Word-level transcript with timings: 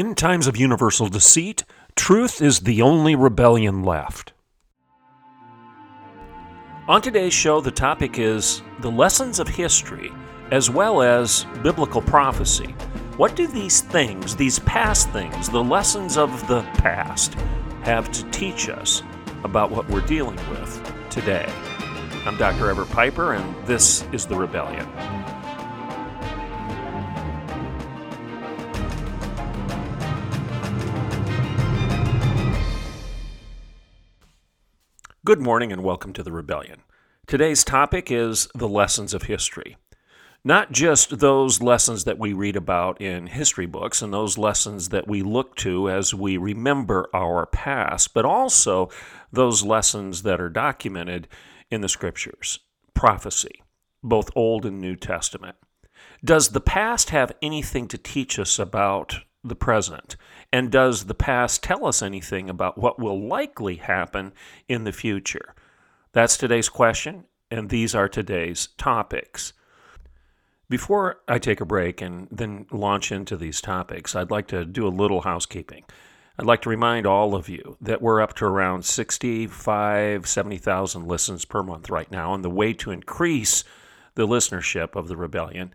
In 0.00 0.14
times 0.14 0.46
of 0.46 0.56
universal 0.56 1.08
deceit, 1.08 1.62
truth 1.94 2.40
is 2.40 2.60
the 2.60 2.80
only 2.80 3.14
rebellion 3.14 3.82
left. 3.82 4.32
On 6.88 7.02
today's 7.02 7.34
show, 7.34 7.60
the 7.60 7.70
topic 7.70 8.18
is 8.18 8.62
the 8.78 8.90
lessons 8.90 9.38
of 9.38 9.46
history 9.46 10.10
as 10.52 10.70
well 10.70 11.02
as 11.02 11.44
biblical 11.62 12.00
prophecy. 12.00 12.74
What 13.18 13.36
do 13.36 13.46
these 13.46 13.82
things, 13.82 14.34
these 14.34 14.58
past 14.60 15.10
things, 15.10 15.50
the 15.50 15.62
lessons 15.62 16.16
of 16.16 16.48
the 16.48 16.62
past, 16.78 17.34
have 17.82 18.10
to 18.12 18.22
teach 18.30 18.70
us 18.70 19.02
about 19.44 19.70
what 19.70 19.86
we're 19.90 20.00
dealing 20.06 20.40
with 20.48 20.94
today? 21.10 21.46
I'm 22.24 22.38
Dr. 22.38 22.70
Everett 22.70 22.88
Piper, 22.88 23.34
and 23.34 23.66
this 23.66 24.06
is 24.12 24.24
The 24.24 24.34
Rebellion. 24.34 24.88
Good 35.30 35.40
morning 35.40 35.70
and 35.70 35.84
welcome 35.84 36.12
to 36.14 36.24
The 36.24 36.32
Rebellion. 36.32 36.82
Today's 37.28 37.62
topic 37.62 38.10
is 38.10 38.48
the 38.52 38.66
lessons 38.66 39.14
of 39.14 39.22
history. 39.22 39.76
Not 40.42 40.72
just 40.72 41.20
those 41.20 41.62
lessons 41.62 42.02
that 42.02 42.18
we 42.18 42.32
read 42.32 42.56
about 42.56 43.00
in 43.00 43.28
history 43.28 43.66
books 43.66 44.02
and 44.02 44.12
those 44.12 44.36
lessons 44.36 44.88
that 44.88 45.06
we 45.06 45.22
look 45.22 45.54
to 45.58 45.88
as 45.88 46.12
we 46.12 46.36
remember 46.36 47.08
our 47.14 47.46
past, 47.46 48.12
but 48.12 48.24
also 48.24 48.90
those 49.30 49.62
lessons 49.62 50.24
that 50.24 50.40
are 50.40 50.48
documented 50.48 51.28
in 51.70 51.80
the 51.80 51.88
scriptures, 51.88 52.58
prophecy, 52.92 53.62
both 54.02 54.30
Old 54.34 54.66
and 54.66 54.80
New 54.80 54.96
Testament. 54.96 55.54
Does 56.24 56.48
the 56.48 56.60
past 56.60 57.10
have 57.10 57.30
anything 57.40 57.86
to 57.86 57.98
teach 57.98 58.36
us 58.36 58.58
about 58.58 59.20
the 59.42 59.56
present? 59.56 60.16
And 60.52 60.70
does 60.70 61.04
the 61.04 61.14
past 61.14 61.62
tell 61.62 61.86
us 61.86 62.02
anything 62.02 62.50
about 62.50 62.78
what 62.78 62.98
will 62.98 63.20
likely 63.20 63.76
happen 63.76 64.32
in 64.68 64.84
the 64.84 64.92
future? 64.92 65.54
That's 66.12 66.36
today's 66.36 66.68
question, 66.68 67.24
and 67.50 67.68
these 67.68 67.94
are 67.94 68.08
today's 68.08 68.68
topics. 68.78 69.52
Before 70.68 71.20
I 71.26 71.38
take 71.38 71.60
a 71.60 71.64
break 71.64 72.00
and 72.00 72.28
then 72.30 72.66
launch 72.70 73.10
into 73.10 73.36
these 73.36 73.60
topics, 73.60 74.14
I'd 74.14 74.30
like 74.30 74.46
to 74.48 74.64
do 74.64 74.86
a 74.86 74.88
little 74.88 75.22
housekeeping. 75.22 75.84
I'd 76.38 76.46
like 76.46 76.62
to 76.62 76.70
remind 76.70 77.06
all 77.06 77.34
of 77.34 77.48
you 77.48 77.76
that 77.80 78.00
we're 78.00 78.20
up 78.20 78.34
to 78.36 78.44
around 78.44 78.84
65, 78.84 80.26
70,000 80.26 81.06
listens 81.06 81.44
per 81.44 81.62
month 81.62 81.90
right 81.90 82.10
now, 82.10 82.32
and 82.34 82.44
the 82.44 82.48
way 82.48 82.72
to 82.74 82.92
increase 82.92 83.64
the 84.14 84.26
listenership 84.26 84.96
of 84.96 85.08
the 85.08 85.16
rebellion 85.16 85.74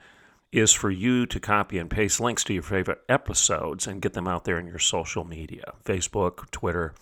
is 0.56 0.72
for 0.72 0.90
you 0.90 1.26
to 1.26 1.40
copy 1.40 1.78
and 1.78 1.90
paste 1.90 2.20
links 2.20 2.44
to 2.44 2.54
your 2.54 2.64
favorite 2.64 3.02
episodes 3.10 3.88
and 3.88 4.02
get 4.02 4.14
them 4.14 4.28
out 4.28 4.46
there 4.46 4.58
in 4.58 4.66
your 4.66 4.80
social 4.80 5.24
media 5.24 5.74
Facebook, 5.84 6.50
Twitter, 6.52 6.94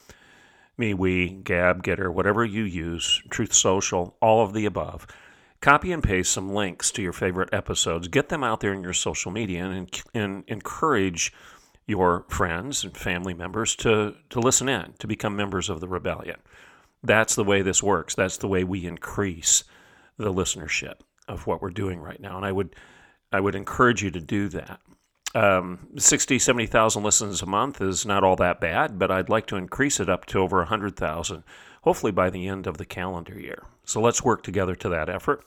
MeWe, 0.79 1.43
Gab, 1.43 1.83
Gettr, 1.83 2.11
whatever 2.11 2.43
you 2.43 2.63
use, 2.63 3.21
Truth 3.29 3.53
Social, 3.53 4.17
all 4.21 4.43
of 4.43 4.53
the 4.53 4.65
above 4.65 5.07
copy 5.63 5.93
and 5.93 6.03
paste 6.03 6.33
some 6.33 6.53
links 6.53 6.91
to 6.91 7.01
your 7.01 7.13
favorite 7.13 7.47
episodes, 7.53 8.09
get 8.09 8.27
them 8.27 8.43
out 8.43 8.59
there 8.59 8.73
in 8.73 8.83
your 8.83 8.93
social 8.93 9.31
media, 9.31 9.63
and, 9.63 10.03
and 10.13 10.43
encourage 10.49 11.31
your 11.87 12.25
friends 12.27 12.83
and 12.83 12.97
family 12.97 13.33
members 13.33 13.73
to, 13.77 14.13
to 14.29 14.41
listen 14.41 14.67
in, 14.67 14.93
to 14.99 15.07
become 15.07 15.37
members 15.37 15.69
of 15.69 15.79
the 15.79 15.87
rebellion. 15.87 16.35
That's 17.01 17.35
the 17.35 17.45
way 17.45 17.61
this 17.61 17.81
works. 17.81 18.13
That's 18.13 18.37
the 18.37 18.47
way 18.47 18.65
we 18.65 18.85
increase 18.85 19.63
the 20.17 20.33
listenership 20.33 20.95
of 21.29 21.47
what 21.47 21.61
we're 21.61 21.69
doing 21.69 22.01
right 22.01 22.19
now. 22.19 22.35
And 22.35 22.45
I 22.45 22.51
would, 22.51 22.75
I 23.33 23.41
would 23.41 23.55
encourage 23.55 24.01
you 24.01 24.11
to 24.11 24.21
do 24.21 24.47
that. 24.49 24.79
Um, 25.35 25.87
60, 25.97 26.37
70,000 26.37 27.03
listens 27.03 27.41
a 27.41 27.47
month 27.47 27.81
is 27.81 28.05
not 28.05 28.23
all 28.23 28.35
that 28.35 28.61
bad, 28.61 28.99
but 28.99 29.11
I'd 29.11 29.29
like 29.29 29.47
to 29.47 29.55
increase 29.57 29.99
it 29.99 30.07
up 30.07 30.25
to 30.27 30.39
over 30.39 30.57
100,000 30.59 31.43
hopefully 31.83 32.11
by 32.11 32.29
the 32.29 32.47
end 32.47 32.65
of 32.65 32.77
the 32.77 32.85
calendar 32.85 33.39
year. 33.39 33.63
So 33.85 34.01
let's 34.01 34.23
work 34.23 34.43
together 34.43 34.75
to 34.75 34.89
that 34.89 35.09
effort. 35.09 35.43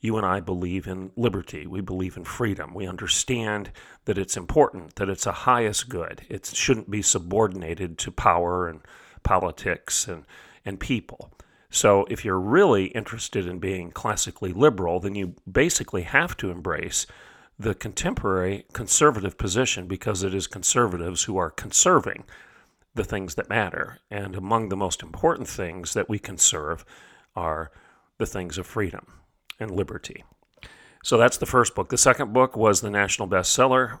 you 0.00 0.16
and 0.16 0.26
I 0.26 0.40
believe 0.40 0.86
in 0.86 1.12
liberty. 1.14 1.66
We 1.66 1.80
believe 1.80 2.16
in 2.16 2.24
freedom. 2.24 2.74
We 2.74 2.86
understand 2.86 3.70
that 4.06 4.18
it's 4.18 4.36
important, 4.36 4.96
that 4.96 5.10
it's 5.10 5.26
a 5.26 5.32
highest 5.32 5.88
good. 5.88 6.22
It 6.28 6.46
shouldn't 6.46 6.90
be 6.90 7.02
subordinated 7.02 7.98
to 7.98 8.10
power 8.10 8.66
and 8.66 8.80
politics 9.22 10.08
and, 10.08 10.24
and 10.64 10.80
people. 10.80 11.32
So, 11.70 12.04
if 12.10 12.24
you're 12.24 12.40
really 12.40 12.86
interested 12.86 13.46
in 13.46 13.60
being 13.60 13.92
classically 13.92 14.52
liberal, 14.52 14.98
then 14.98 15.14
you 15.14 15.36
basically 15.50 16.02
have 16.02 16.36
to 16.38 16.50
embrace 16.50 17.06
the 17.58 17.74
contemporary 17.74 18.64
conservative 18.72 19.38
position 19.38 19.86
because 19.86 20.22
it 20.22 20.34
is 20.34 20.46
conservatives 20.46 21.24
who 21.24 21.36
are 21.36 21.50
conserving 21.50 22.24
the 22.94 23.04
things 23.04 23.36
that 23.36 23.48
matter. 23.48 23.98
And 24.10 24.34
among 24.34 24.68
the 24.68 24.76
most 24.76 25.02
important 25.02 25.46
things 25.46 25.94
that 25.94 26.08
we 26.08 26.18
conserve 26.18 26.84
are 27.36 27.70
the 28.18 28.26
things 28.26 28.58
of 28.58 28.66
freedom 28.66 29.06
and 29.60 29.70
liberty. 29.70 30.24
So 31.04 31.16
that's 31.16 31.36
the 31.36 31.46
first 31.46 31.74
book. 31.74 31.88
The 31.88 31.98
second 31.98 32.32
book 32.32 32.56
was 32.56 32.80
the 32.80 32.90
national 32.90 33.28
bestseller, 33.28 34.00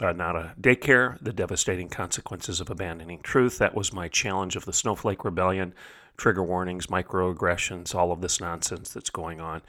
uh, 0.00 0.12
Not 0.12 0.36
a 0.36 0.54
Daycare 0.60 1.18
The 1.20 1.32
Devastating 1.32 1.88
Consequences 1.88 2.60
of 2.60 2.70
Abandoning 2.70 3.20
Truth. 3.22 3.58
That 3.58 3.74
was 3.74 3.92
my 3.92 4.08
challenge 4.08 4.56
of 4.56 4.64
the 4.64 4.72
Snowflake 4.72 5.24
Rebellion 5.24 5.74
trigger 6.16 6.42
warnings, 6.42 6.86
microaggressions, 6.86 7.94
all 7.94 8.12
of 8.12 8.20
this 8.20 8.40
nonsense 8.40 8.92
that's 8.92 9.10
going 9.10 9.40
on 9.40 9.62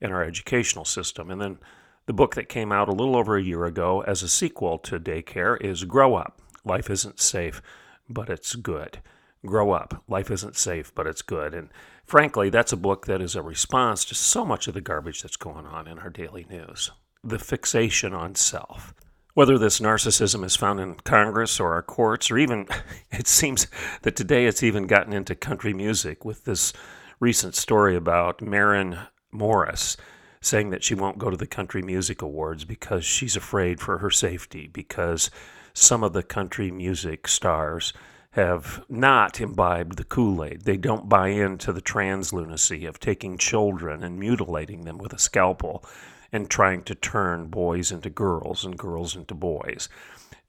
in 0.00 0.12
our 0.12 0.22
educational 0.22 0.84
system. 0.84 1.30
And 1.30 1.40
then 1.40 1.58
the 2.06 2.12
book 2.12 2.34
that 2.36 2.48
came 2.48 2.72
out 2.72 2.88
a 2.88 2.92
little 2.92 3.16
over 3.16 3.36
a 3.36 3.42
year 3.42 3.64
ago 3.64 4.02
as 4.02 4.22
a 4.22 4.28
sequel 4.28 4.78
to 4.78 5.00
Daycare 5.00 5.60
is 5.60 5.84
Grow 5.84 6.14
Up. 6.14 6.40
Life 6.64 6.90
isn't 6.90 7.20
safe, 7.20 7.60
but 8.08 8.28
it's 8.28 8.54
good. 8.54 9.00
Grow 9.44 9.72
Up. 9.72 10.02
Life 10.08 10.30
isn't 10.30 10.56
safe, 10.56 10.94
but 10.94 11.06
it's 11.06 11.22
good. 11.22 11.54
And 11.54 11.68
frankly, 12.04 12.50
that's 12.50 12.72
a 12.72 12.76
book 12.76 13.06
that 13.06 13.20
is 13.20 13.36
a 13.36 13.42
response 13.42 14.04
to 14.06 14.14
so 14.14 14.44
much 14.44 14.68
of 14.68 14.74
the 14.74 14.80
garbage 14.80 15.22
that's 15.22 15.36
going 15.36 15.66
on 15.66 15.86
in 15.86 15.98
our 15.98 16.10
daily 16.10 16.46
news. 16.48 16.90
The 17.24 17.38
fixation 17.38 18.14
on 18.14 18.34
self. 18.36 18.94
Whether 19.38 19.56
this 19.56 19.78
narcissism 19.78 20.44
is 20.44 20.56
found 20.56 20.80
in 20.80 20.96
Congress 20.96 21.60
or 21.60 21.72
our 21.72 21.82
courts, 21.82 22.28
or 22.28 22.38
even 22.38 22.66
it 23.12 23.28
seems 23.28 23.68
that 24.02 24.16
today 24.16 24.46
it's 24.46 24.64
even 24.64 24.88
gotten 24.88 25.12
into 25.12 25.36
country 25.36 25.72
music 25.72 26.24
with 26.24 26.44
this 26.44 26.72
recent 27.20 27.54
story 27.54 27.94
about 27.94 28.42
Maren 28.42 28.98
Morris 29.30 29.96
saying 30.40 30.70
that 30.70 30.82
she 30.82 30.96
won't 30.96 31.18
go 31.18 31.30
to 31.30 31.36
the 31.36 31.46
Country 31.46 31.82
Music 31.82 32.20
Awards 32.20 32.64
because 32.64 33.04
she's 33.04 33.36
afraid 33.36 33.78
for 33.78 33.98
her 33.98 34.10
safety, 34.10 34.66
because 34.72 35.30
some 35.72 36.02
of 36.02 36.14
the 36.14 36.24
country 36.24 36.72
music 36.72 37.28
stars 37.28 37.92
have 38.32 38.84
not 38.88 39.40
imbibed 39.40 39.96
the 39.96 40.04
Kool 40.04 40.44
Aid. 40.44 40.62
They 40.62 40.76
don't 40.76 41.08
buy 41.08 41.28
into 41.28 41.72
the 41.72 41.80
trans 41.80 42.32
lunacy 42.32 42.84
of 42.84 43.00
taking 43.00 43.38
children 43.38 44.02
and 44.02 44.18
mutilating 44.18 44.84
them 44.84 44.98
with 44.98 45.12
a 45.12 45.18
scalpel 45.18 45.84
and 46.30 46.50
trying 46.50 46.82
to 46.84 46.94
turn 46.94 47.46
boys 47.46 47.90
into 47.90 48.10
girls 48.10 48.64
and 48.64 48.78
girls 48.78 49.16
into 49.16 49.34
boys. 49.34 49.88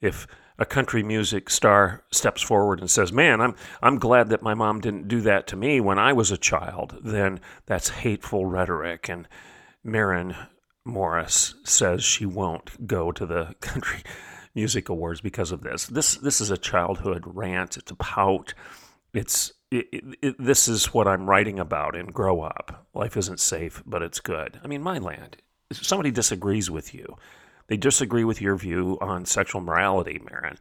If 0.00 0.26
a 0.58 0.66
country 0.66 1.02
music 1.02 1.48
star 1.48 2.04
steps 2.12 2.42
forward 2.42 2.80
and 2.80 2.90
says, 2.90 3.12
"Man, 3.12 3.40
I'm 3.40 3.54
I'm 3.82 3.98
glad 3.98 4.28
that 4.28 4.42
my 4.42 4.52
mom 4.52 4.80
didn't 4.80 5.08
do 5.08 5.22
that 5.22 5.46
to 5.48 5.56
me 5.56 5.80
when 5.80 5.98
I 5.98 6.12
was 6.12 6.30
a 6.30 6.36
child," 6.36 6.98
then 7.02 7.40
that's 7.64 7.88
hateful 7.88 8.44
rhetoric. 8.44 9.08
And 9.08 9.26
Maren 9.82 10.36
Morris 10.84 11.54
says 11.64 12.04
she 12.04 12.26
won't 12.26 12.86
go 12.86 13.10
to 13.10 13.24
the 13.24 13.54
country 13.60 14.02
music 14.54 14.88
awards 14.88 15.20
because 15.20 15.52
of 15.52 15.62
this. 15.62 15.86
This 15.86 16.16
this 16.16 16.40
is 16.40 16.50
a 16.50 16.58
childhood 16.58 17.22
rant. 17.26 17.76
It's 17.76 17.90
a 17.90 17.96
pout. 17.96 18.54
It's 19.12 19.52
it, 19.70 19.86
it, 19.92 20.04
it, 20.22 20.36
this 20.38 20.68
is 20.68 20.92
what 20.92 21.06
I'm 21.06 21.28
writing 21.28 21.58
about 21.58 21.94
in 21.94 22.06
Grow 22.06 22.42
Up. 22.42 22.86
Life 22.94 23.16
isn't 23.16 23.40
safe, 23.40 23.82
but 23.86 24.02
it's 24.02 24.20
good. 24.20 24.58
I 24.64 24.66
mean, 24.66 24.82
my 24.82 24.98
land. 24.98 25.36
If 25.70 25.84
somebody 25.84 26.10
disagrees 26.10 26.70
with 26.70 26.92
you, 26.92 27.16
they 27.68 27.76
disagree 27.76 28.24
with 28.24 28.40
your 28.40 28.56
view 28.56 28.98
on 29.00 29.24
sexual 29.24 29.60
morality, 29.60 30.20
Maren. 30.28 30.58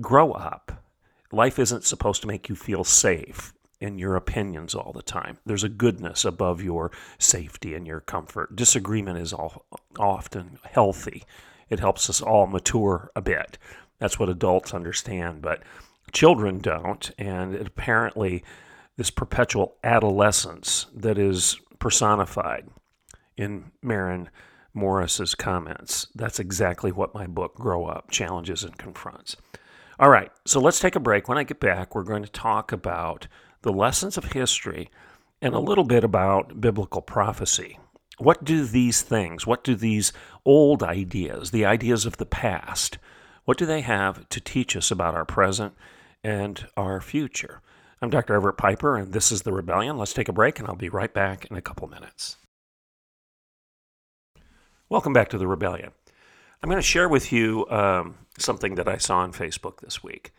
Grow 0.00 0.32
up. 0.32 0.84
Life 1.32 1.58
isn't 1.58 1.84
supposed 1.84 2.20
to 2.22 2.28
make 2.28 2.48
you 2.48 2.54
feel 2.54 2.84
safe 2.84 3.52
in 3.80 3.98
your 3.98 4.14
opinions 4.14 4.74
all 4.74 4.92
the 4.92 5.02
time. 5.02 5.38
There's 5.44 5.64
a 5.64 5.68
goodness 5.68 6.24
above 6.24 6.62
your 6.62 6.92
safety 7.18 7.74
and 7.74 7.86
your 7.86 8.00
comfort. 8.00 8.54
Disagreement 8.54 9.18
is 9.18 9.32
all, 9.32 9.66
often 9.98 10.58
healthy. 10.70 11.24
It 11.74 11.80
helps 11.80 12.08
us 12.08 12.22
all 12.22 12.46
mature 12.46 13.10
a 13.14 13.20
bit. 13.20 13.58
That's 13.98 14.18
what 14.18 14.30
adults 14.30 14.72
understand, 14.72 15.42
but 15.42 15.62
children 16.12 16.58
don't. 16.58 17.10
And 17.18 17.54
apparently, 17.54 18.42
this 18.96 19.10
perpetual 19.10 19.76
adolescence 19.84 20.86
that 20.94 21.18
is 21.18 21.60
personified 21.78 22.68
in 23.36 23.72
Maren 23.82 24.30
Morris's 24.72 25.34
comments. 25.34 26.08
That's 26.14 26.40
exactly 26.40 26.92
what 26.92 27.14
my 27.14 27.26
book, 27.26 27.54
Grow 27.54 27.86
Up, 27.86 28.10
challenges 28.10 28.64
and 28.64 28.76
confronts. 28.76 29.36
All 29.98 30.10
right, 30.10 30.30
so 30.44 30.60
let's 30.60 30.80
take 30.80 30.96
a 30.96 31.00
break. 31.00 31.28
When 31.28 31.38
I 31.38 31.44
get 31.44 31.60
back, 31.60 31.94
we're 31.94 32.02
going 32.02 32.24
to 32.24 32.30
talk 32.30 32.72
about 32.72 33.28
the 33.62 33.72
lessons 33.72 34.16
of 34.16 34.32
history 34.32 34.90
and 35.40 35.54
a 35.54 35.60
little 35.60 35.84
bit 35.84 36.02
about 36.02 36.60
biblical 36.60 37.00
prophecy. 37.00 37.78
What 38.18 38.44
do 38.44 38.64
these 38.64 39.02
things, 39.02 39.46
what 39.46 39.64
do 39.64 39.74
these 39.74 40.12
old 40.44 40.82
ideas, 40.82 41.50
the 41.50 41.64
ideas 41.64 42.06
of 42.06 42.16
the 42.18 42.26
past, 42.26 42.98
what 43.44 43.58
do 43.58 43.66
they 43.66 43.80
have 43.80 44.28
to 44.28 44.40
teach 44.40 44.76
us 44.76 44.90
about 44.90 45.14
our 45.14 45.24
present 45.24 45.74
and 46.22 46.66
our 46.76 47.00
future? 47.00 47.60
I'm 48.00 48.10
Dr. 48.10 48.34
Everett 48.34 48.56
Piper, 48.56 48.96
and 48.96 49.12
this 49.12 49.32
is 49.32 49.42
The 49.42 49.52
Rebellion. 49.52 49.98
Let's 49.98 50.12
take 50.12 50.28
a 50.28 50.32
break, 50.32 50.58
and 50.58 50.68
I'll 50.68 50.76
be 50.76 50.88
right 50.88 51.12
back 51.12 51.46
in 51.50 51.56
a 51.56 51.62
couple 51.62 51.88
minutes. 51.88 52.36
Welcome 54.88 55.12
back 55.12 55.28
to 55.30 55.38
the 55.38 55.46
Rebellion. 55.46 55.90
I'm 56.62 56.70
going 56.70 56.80
to 56.80 56.86
share 56.86 57.08
with 57.08 57.32
you 57.32 57.68
um, 57.68 58.14
something 58.38 58.76
that 58.76 58.88
I 58.88 58.96
saw 58.96 59.18
on 59.18 59.32
Facebook 59.32 59.80
this 59.80 60.02
week. 60.02 60.32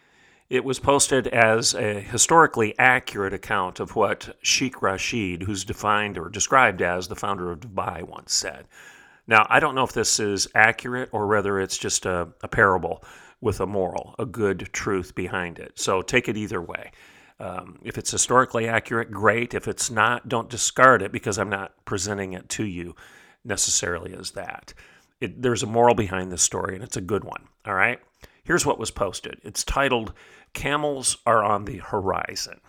It 0.49 0.63
was 0.63 0.79
posted 0.79 1.27
as 1.27 1.73
a 1.73 1.99
historically 1.99 2.77
accurate 2.77 3.33
account 3.33 3.79
of 3.79 3.95
what 3.95 4.37
Sheikh 4.43 4.81
Rashid, 4.81 5.43
who's 5.43 5.65
defined 5.65 6.19
or 6.19 6.29
described 6.29 6.83
as 6.83 7.07
the 7.07 7.15
founder 7.15 7.51
of 7.51 7.61
Dubai, 7.61 8.03
once 8.03 8.33
said. 8.33 8.67
Now, 9.25 9.47
I 9.49 9.59
don't 9.59 9.73
know 9.73 9.83
if 9.83 9.93
this 9.93 10.19
is 10.19 10.47
accurate 10.53 11.09
or 11.11 11.25
whether 11.25 11.59
it's 11.59 11.79
just 11.79 12.05
a, 12.05 12.29
a 12.43 12.47
parable 12.47 13.03
with 13.41 13.59
a 13.59 13.65
moral, 13.65 14.13
a 14.19 14.25
good 14.25 14.69
truth 14.71 15.15
behind 15.15 15.57
it. 15.57 15.79
So 15.79 16.03
take 16.03 16.29
it 16.29 16.37
either 16.37 16.61
way. 16.61 16.91
Um, 17.39 17.79
if 17.83 17.97
it's 17.97 18.11
historically 18.11 18.67
accurate, 18.67 19.11
great. 19.11 19.55
If 19.55 19.67
it's 19.67 19.89
not, 19.89 20.29
don't 20.29 20.49
discard 20.49 21.01
it 21.01 21.11
because 21.11 21.39
I'm 21.39 21.49
not 21.49 21.73
presenting 21.85 22.33
it 22.33 22.49
to 22.49 22.63
you 22.63 22.95
necessarily 23.43 24.13
as 24.13 24.31
that. 24.31 24.75
It, 25.19 25.41
there's 25.41 25.63
a 25.63 25.67
moral 25.67 25.95
behind 25.95 26.31
this 26.31 26.43
story, 26.43 26.75
and 26.75 26.83
it's 26.83 26.97
a 26.97 27.01
good 27.01 27.23
one. 27.23 27.47
All 27.65 27.73
right. 27.73 27.99
Here's 28.45 28.65
what 28.65 28.77
was 28.77 28.91
posted. 28.91 29.41
It's 29.43 29.63
titled 29.63 30.13
"Camels 30.53 31.17
Are 31.25 31.43
on 31.43 31.65
the 31.65 31.77
Horizon." 31.77 32.61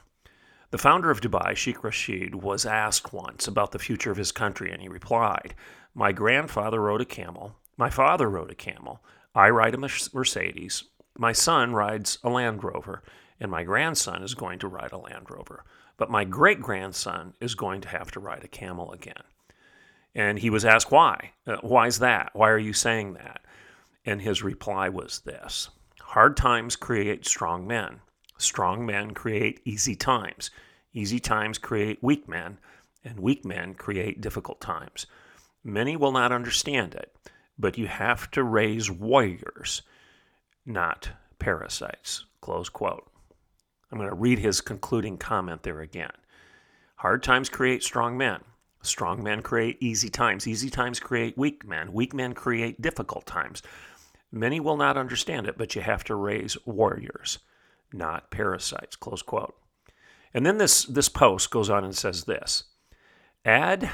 The 0.71 0.79
founder 0.79 1.11
of 1.11 1.21
Dubai, 1.21 1.55
Sheikh 1.55 1.85
Rashid, 1.85 2.35
was 2.35 2.65
asked 2.65 3.13
once 3.13 3.47
about 3.47 3.73
the 3.73 3.79
future 3.79 4.11
of 4.11 4.17
his 4.17 4.33
country, 4.33 4.73
and 4.73 4.81
he 4.81 4.89
replied, 4.89 5.55
"My 5.95 6.13
grandfather 6.13 6.81
rode 6.81 7.03
a 7.03 7.05
camel. 7.05 7.59
My 7.77 7.91
father 7.91 8.31
rode 8.31 8.51
a 8.51 8.55
camel. 8.55 9.05
I 9.35 9.51
ride 9.51 9.75
a 9.75 9.79
Mercedes. 9.79 10.85
My 11.19 11.33
son 11.33 11.75
rides 11.75 12.19
a 12.25 12.31
Land 12.31 12.65
Rover, 12.65 13.03
and 13.39 13.51
my 13.51 13.63
grandson 13.63 14.23
is 14.23 14.35
going 14.35 14.59
to 14.61 14.69
ride 14.69 14.93
a 14.93 14.99
Land 14.99 15.31
Rover. 15.31 15.63
But 15.99 16.11
my 16.11 16.25
great 16.25 16.63
grandson 16.63 17.35
is 17.39 17.55
going 17.55 17.83
to 17.83 17.89
have 17.89 18.11
to 18.13 18.21
ride 18.21 18.45
a 18.45 18.49
camel 18.49 18.93
again." 18.93 19.25
And 20.15 20.39
he 20.39 20.49
was 20.49 20.65
asked 20.65 20.91
why. 20.91 21.33
Uh, 21.47 21.57
why 21.61 21.87
is 21.87 21.99
that? 21.99 22.31
Why 22.33 22.49
are 22.49 22.59
you 22.59 22.73
saying 22.73 23.13
that? 23.13 23.43
And 24.07 24.23
his 24.23 24.43
reply 24.43 24.89
was 24.89 25.21
this 25.21 25.69
Hard 26.01 26.37
times 26.37 26.77
create 26.77 27.27
strong 27.27 27.67
men. 27.67 28.01
Strong 28.39 28.87
men 28.87 29.11
create 29.13 29.61
easy 29.65 29.97
times. 29.97 30.51
Easy 30.95 31.19
times 31.19 31.59
create 31.59 32.03
weak 32.03 32.29
men. 32.29 32.59
And 33.05 33.19
weak 33.21 33.45
men 33.45 33.75
create 33.75 34.21
difficult 34.21 34.61
times. 34.61 35.07
Many 35.65 35.97
will 35.97 36.13
not 36.13 36.33
understand 36.33 36.95
it, 36.95 37.15
but 37.59 37.77
you 37.77 37.89
have 37.89 38.31
to 38.33 38.45
raise 38.45 38.91
warriors, 38.91 39.83
not 40.65 41.11
parasites. 41.39 42.25
Close 42.41 42.69
quote. 42.69 43.11
I'm 43.91 43.99
going 43.99 44.11
to 44.11 44.17
read 44.17 44.39
his 44.39 44.61
concluding 44.61 45.19
comment 45.19 45.63
there 45.63 45.81
again. 45.81 46.13
Hard 46.97 47.23
times 47.23 47.49
create 47.49 47.83
strong 47.83 48.17
men. 48.17 48.41
Strong 48.83 49.23
men 49.23 49.43
create 49.43 49.79
easy 49.81 50.09
times. 50.09 50.47
Easy 50.47 50.71
times 50.71 51.01
create 51.01 51.37
weak 51.37 51.67
men. 51.67 51.93
Weak 51.93 52.15
men 52.15 52.35
create 52.35 52.81
difficult 52.81 53.27
times. 53.27 53.63
Many 54.33 54.61
will 54.61 54.77
not 54.77 54.97
understand 54.97 55.47
it, 55.47 55.57
but 55.57 55.75
you 55.75 55.83
have 55.83 56.05
to 56.05 56.15
raise 56.15 56.57
warriors, 56.67 57.39
not 57.93 58.31
parasites. 58.31 58.97
Close 58.97 59.23
quote. 59.23 59.57
And 60.35 60.45
then 60.45 60.59
this, 60.59 60.85
this 60.85 61.09
post 61.09 61.51
goes 61.51 61.71
on 61.71 61.85
and 61.85 61.97
says 61.97 62.25
this 62.25 62.65
Add 63.45 63.91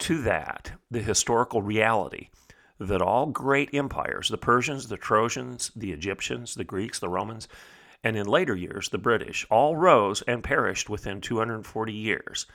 to 0.00 0.22
that 0.22 0.72
the 0.90 1.02
historical 1.02 1.62
reality 1.62 2.30
that 2.80 3.02
all 3.02 3.26
great 3.26 3.74
empires, 3.74 4.28
the 4.30 4.38
Persians, 4.38 4.88
the 4.88 4.96
Trojans, 4.96 5.70
the 5.76 5.92
Egyptians, 5.92 6.54
the 6.54 6.64
Greeks, 6.64 6.98
the 6.98 7.10
Romans, 7.10 7.46
and 8.02 8.16
in 8.16 8.26
later 8.26 8.56
years 8.56 8.88
the 8.88 8.98
British, 8.98 9.46
all 9.50 9.76
rose 9.76 10.22
and 10.22 10.42
perished 10.42 10.88
within 10.88 11.20
240 11.20 11.92
years. 11.92 12.46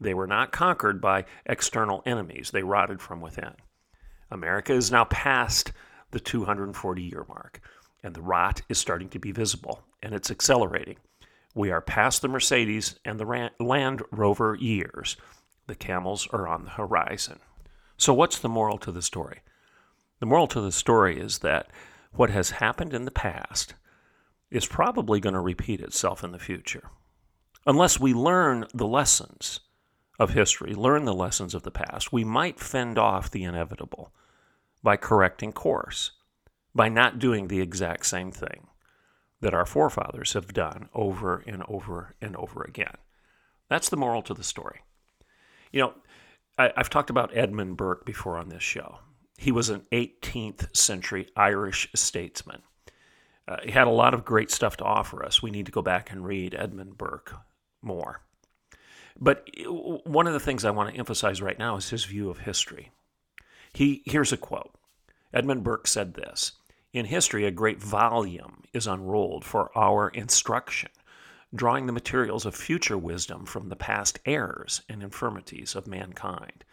They 0.00 0.14
were 0.14 0.26
not 0.26 0.50
conquered 0.50 1.00
by 1.00 1.26
external 1.44 2.02
enemies, 2.06 2.50
they 2.50 2.62
rotted 2.62 3.02
from 3.02 3.20
within. 3.20 3.52
America 4.30 4.72
is 4.72 4.90
now 4.90 5.04
past 5.04 5.72
the 6.10 6.20
240 6.20 7.02
year 7.02 7.24
mark, 7.28 7.60
and 8.02 8.14
the 8.14 8.22
rot 8.22 8.62
is 8.68 8.78
starting 8.78 9.08
to 9.10 9.18
be 9.18 9.32
visible, 9.32 9.84
and 10.02 10.14
it's 10.14 10.30
accelerating. 10.30 10.96
We 11.54 11.70
are 11.70 11.80
past 11.80 12.22
the 12.22 12.28
Mercedes 12.28 12.98
and 13.04 13.18
the 13.18 13.50
Land 13.58 14.02
Rover 14.10 14.54
years. 14.54 15.16
The 15.66 15.74
camels 15.74 16.28
are 16.30 16.46
on 16.46 16.64
the 16.64 16.70
horizon. 16.70 17.40
So, 17.96 18.12
what's 18.12 18.38
the 18.38 18.48
moral 18.48 18.78
to 18.78 18.92
the 18.92 19.02
story? 19.02 19.40
The 20.20 20.26
moral 20.26 20.46
to 20.48 20.60
the 20.60 20.72
story 20.72 21.18
is 21.18 21.38
that 21.38 21.68
what 22.12 22.30
has 22.30 22.50
happened 22.50 22.94
in 22.94 23.04
the 23.04 23.10
past 23.10 23.74
is 24.50 24.66
probably 24.66 25.20
going 25.20 25.34
to 25.34 25.40
repeat 25.40 25.80
itself 25.80 26.22
in 26.22 26.32
the 26.32 26.38
future. 26.38 26.90
Unless 27.66 27.98
we 27.98 28.14
learn 28.14 28.66
the 28.72 28.86
lessons 28.86 29.60
of 30.18 30.30
history, 30.30 30.74
learn 30.74 31.04
the 31.04 31.14
lessons 31.14 31.54
of 31.54 31.62
the 31.62 31.70
past, 31.70 32.12
we 32.12 32.24
might 32.24 32.60
fend 32.60 32.98
off 32.98 33.30
the 33.30 33.44
inevitable 33.44 34.12
by 34.86 34.96
correcting 34.96 35.52
course, 35.52 36.12
by 36.72 36.88
not 36.88 37.18
doing 37.18 37.48
the 37.48 37.60
exact 37.60 38.06
same 38.06 38.30
thing 38.30 38.68
that 39.40 39.52
our 39.52 39.66
forefathers 39.66 40.34
have 40.34 40.52
done 40.52 40.88
over 40.94 41.42
and 41.44 41.64
over 41.66 42.14
and 42.20 42.36
over 42.36 42.62
again. 42.62 42.94
That's 43.68 43.88
the 43.88 43.96
moral 43.96 44.22
to 44.22 44.32
the 44.32 44.44
story. 44.44 44.82
You 45.72 45.80
know, 45.80 45.94
I, 46.56 46.70
have 46.76 46.88
talked 46.88 47.10
about 47.10 47.36
Edmund 47.36 47.76
Burke 47.76 48.06
before 48.06 48.36
on 48.36 48.48
this 48.48 48.62
show. 48.62 49.00
He 49.36 49.50
was 49.50 49.70
an 49.70 49.82
18th 49.90 50.76
century 50.76 51.30
Irish 51.34 51.88
statesman. 51.96 52.62
Uh, 53.48 53.56
he 53.64 53.72
had 53.72 53.88
a 53.88 53.90
lot 53.90 54.14
of 54.14 54.24
great 54.24 54.52
stuff 54.52 54.76
to 54.76 54.84
offer 54.84 55.24
us. 55.24 55.42
We 55.42 55.50
need 55.50 55.66
to 55.66 55.72
go 55.72 55.82
back 55.82 56.12
and 56.12 56.24
read 56.24 56.54
Edmund 56.54 56.96
Burke 56.96 57.34
more. 57.82 58.20
But 59.18 59.48
one 60.04 60.28
of 60.28 60.32
the 60.32 60.38
things 60.38 60.64
I 60.64 60.70
want 60.70 60.92
to 60.92 60.96
emphasize 60.96 61.42
right 61.42 61.58
now 61.58 61.74
is 61.74 61.90
his 61.90 62.04
view 62.04 62.30
of 62.30 62.38
history. 62.38 62.92
He 63.76 64.00
here's 64.06 64.32
a 64.32 64.38
quote. 64.38 64.74
Edmund 65.34 65.62
Burke 65.62 65.86
said 65.86 66.14
this 66.14 66.52
In 66.94 67.04
history, 67.04 67.44
a 67.44 67.50
great 67.50 67.78
volume 67.78 68.62
is 68.72 68.86
unrolled 68.86 69.44
for 69.44 69.70
our 69.76 70.08
instruction, 70.08 70.88
drawing 71.54 71.84
the 71.84 71.92
materials 71.92 72.46
of 72.46 72.54
future 72.54 72.96
wisdom 72.96 73.44
from 73.44 73.68
the 73.68 73.76
past 73.76 74.18
errors 74.24 74.80
and 74.88 75.02
infirmities 75.02 75.74
of 75.74 75.86
mankind. 75.86 76.64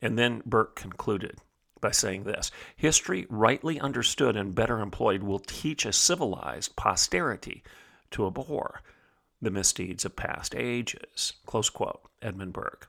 And 0.00 0.16
then 0.16 0.40
Burke 0.46 0.76
concluded 0.76 1.38
by 1.80 1.90
saying 1.90 2.22
this 2.22 2.52
History, 2.76 3.26
rightly 3.28 3.80
understood 3.80 4.36
and 4.36 4.54
better 4.54 4.78
employed, 4.78 5.24
will 5.24 5.40
teach 5.40 5.84
a 5.84 5.92
civilized 5.92 6.76
posterity 6.76 7.64
to 8.12 8.24
abhor 8.24 8.82
the 9.42 9.50
misdeeds 9.50 10.04
of 10.04 10.14
past 10.14 10.54
ages. 10.54 11.32
Close 11.44 11.70
quote, 11.70 12.02
Edmund 12.22 12.52
Burke. 12.52 12.88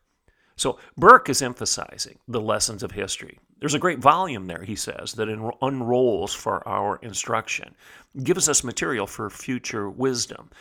So 0.57 0.77
Burke 0.95 1.29
is 1.29 1.41
emphasizing 1.41 2.19
the 2.27 2.39
lessons 2.39 2.83
of 2.83 2.91
history. 2.91 3.39
There's 3.59 3.73
a 3.73 3.79
great 3.79 3.99
volume 3.99 4.45
there, 4.45 4.63
he 4.63 4.75
says, 4.75 5.13
that 5.13 5.29
unrolls 5.61 6.33
for 6.33 6.67
our 6.67 6.97
instruction, 6.97 7.75
gives 8.23 8.47
us 8.47 8.63
material 8.63 9.07
for 9.07 9.29
future 9.29 9.89
wisdom. 9.89 10.51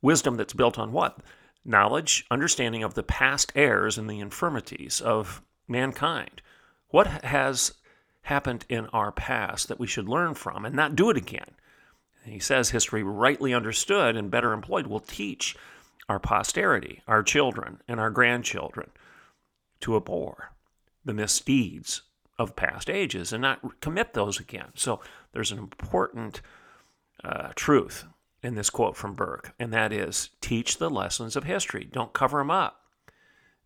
Wisdom 0.00 0.36
that's 0.36 0.54
built 0.54 0.78
on 0.78 0.92
what? 0.92 1.18
Knowledge, 1.64 2.24
understanding 2.30 2.82
of 2.82 2.94
the 2.94 3.02
past 3.02 3.52
errors 3.54 3.98
and 3.98 4.08
the 4.08 4.20
infirmities 4.20 5.00
of 5.00 5.42
mankind. 5.68 6.40
What 6.88 7.24
has 7.24 7.74
happened 8.22 8.64
in 8.68 8.86
our 8.86 9.12
past 9.12 9.68
that 9.68 9.78
we 9.78 9.86
should 9.86 10.08
learn 10.08 10.34
from 10.34 10.64
and 10.64 10.74
not 10.74 10.96
do 10.96 11.10
it 11.10 11.16
again? 11.16 11.56
He 12.24 12.38
says 12.38 12.70
history, 12.70 13.02
rightly 13.02 13.52
understood 13.52 14.16
and 14.16 14.30
better 14.30 14.52
employed, 14.52 14.86
will 14.86 15.00
teach 15.00 15.56
our 16.08 16.18
posterity, 16.18 17.02
our 17.06 17.22
children, 17.22 17.80
and 17.86 18.00
our 18.00 18.10
grandchildren 18.10 18.90
to 19.80 19.96
abhor 19.96 20.52
the 21.04 21.12
misdeeds 21.12 22.02
of 22.38 22.56
past 22.56 22.90
ages 22.90 23.32
and 23.32 23.42
not 23.42 23.80
commit 23.80 24.14
those 24.14 24.38
again. 24.38 24.68
So 24.74 25.00
there's 25.32 25.52
an 25.52 25.58
important 25.58 26.40
uh, 27.24 27.50
truth 27.54 28.04
in 28.42 28.54
this 28.54 28.70
quote 28.70 28.96
from 28.96 29.14
Burke, 29.14 29.54
and 29.58 29.72
that 29.72 29.92
is 29.92 30.30
teach 30.40 30.78
the 30.78 30.90
lessons 30.90 31.36
of 31.36 31.44
history. 31.44 31.88
Don't 31.90 32.12
cover 32.12 32.38
them 32.38 32.50
up. 32.50 32.82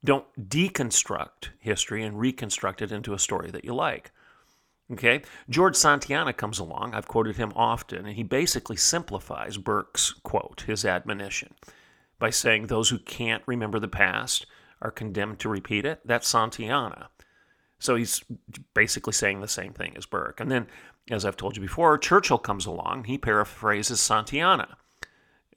Don't 0.02 0.24
deconstruct 0.48 1.50
history 1.58 2.02
and 2.02 2.18
reconstruct 2.18 2.80
it 2.80 2.92
into 2.92 3.12
a 3.12 3.18
story 3.18 3.50
that 3.50 3.64
you 3.64 3.74
like. 3.74 4.12
Okay? 4.92 5.22
George 5.48 5.74
Santayana 5.74 6.36
comes 6.36 6.58
along. 6.58 6.94
I've 6.94 7.08
quoted 7.08 7.36
him 7.36 7.52
often, 7.54 8.06
and 8.06 8.16
he 8.16 8.22
basically 8.22 8.76
simplifies 8.76 9.58
Burke's 9.58 10.12
quote, 10.22 10.64
his 10.66 10.84
admonition, 10.84 11.54
by 12.18 12.30
saying 12.30 12.66
those 12.66 12.88
who 12.88 12.98
can't 12.98 13.42
remember 13.46 13.78
the 13.78 13.88
past 13.88 14.46
are 14.80 14.90
condemned 14.90 15.38
to 15.40 15.48
repeat 15.48 15.84
it. 15.84 16.00
That's 16.04 16.26
Santayana. 16.32 17.08
So 17.80 17.96
he's 17.96 18.22
basically 18.74 19.14
saying 19.14 19.40
the 19.40 19.48
same 19.48 19.72
thing 19.72 19.96
as 19.96 20.06
Burke. 20.06 20.38
And 20.38 20.50
then, 20.50 20.68
as 21.10 21.24
I've 21.24 21.36
told 21.36 21.56
you 21.56 21.62
before, 21.62 21.98
Churchill 21.98 22.38
comes 22.38 22.66
along. 22.66 23.04
He 23.04 23.18
paraphrases 23.18 24.00
Santayana. 24.00 24.76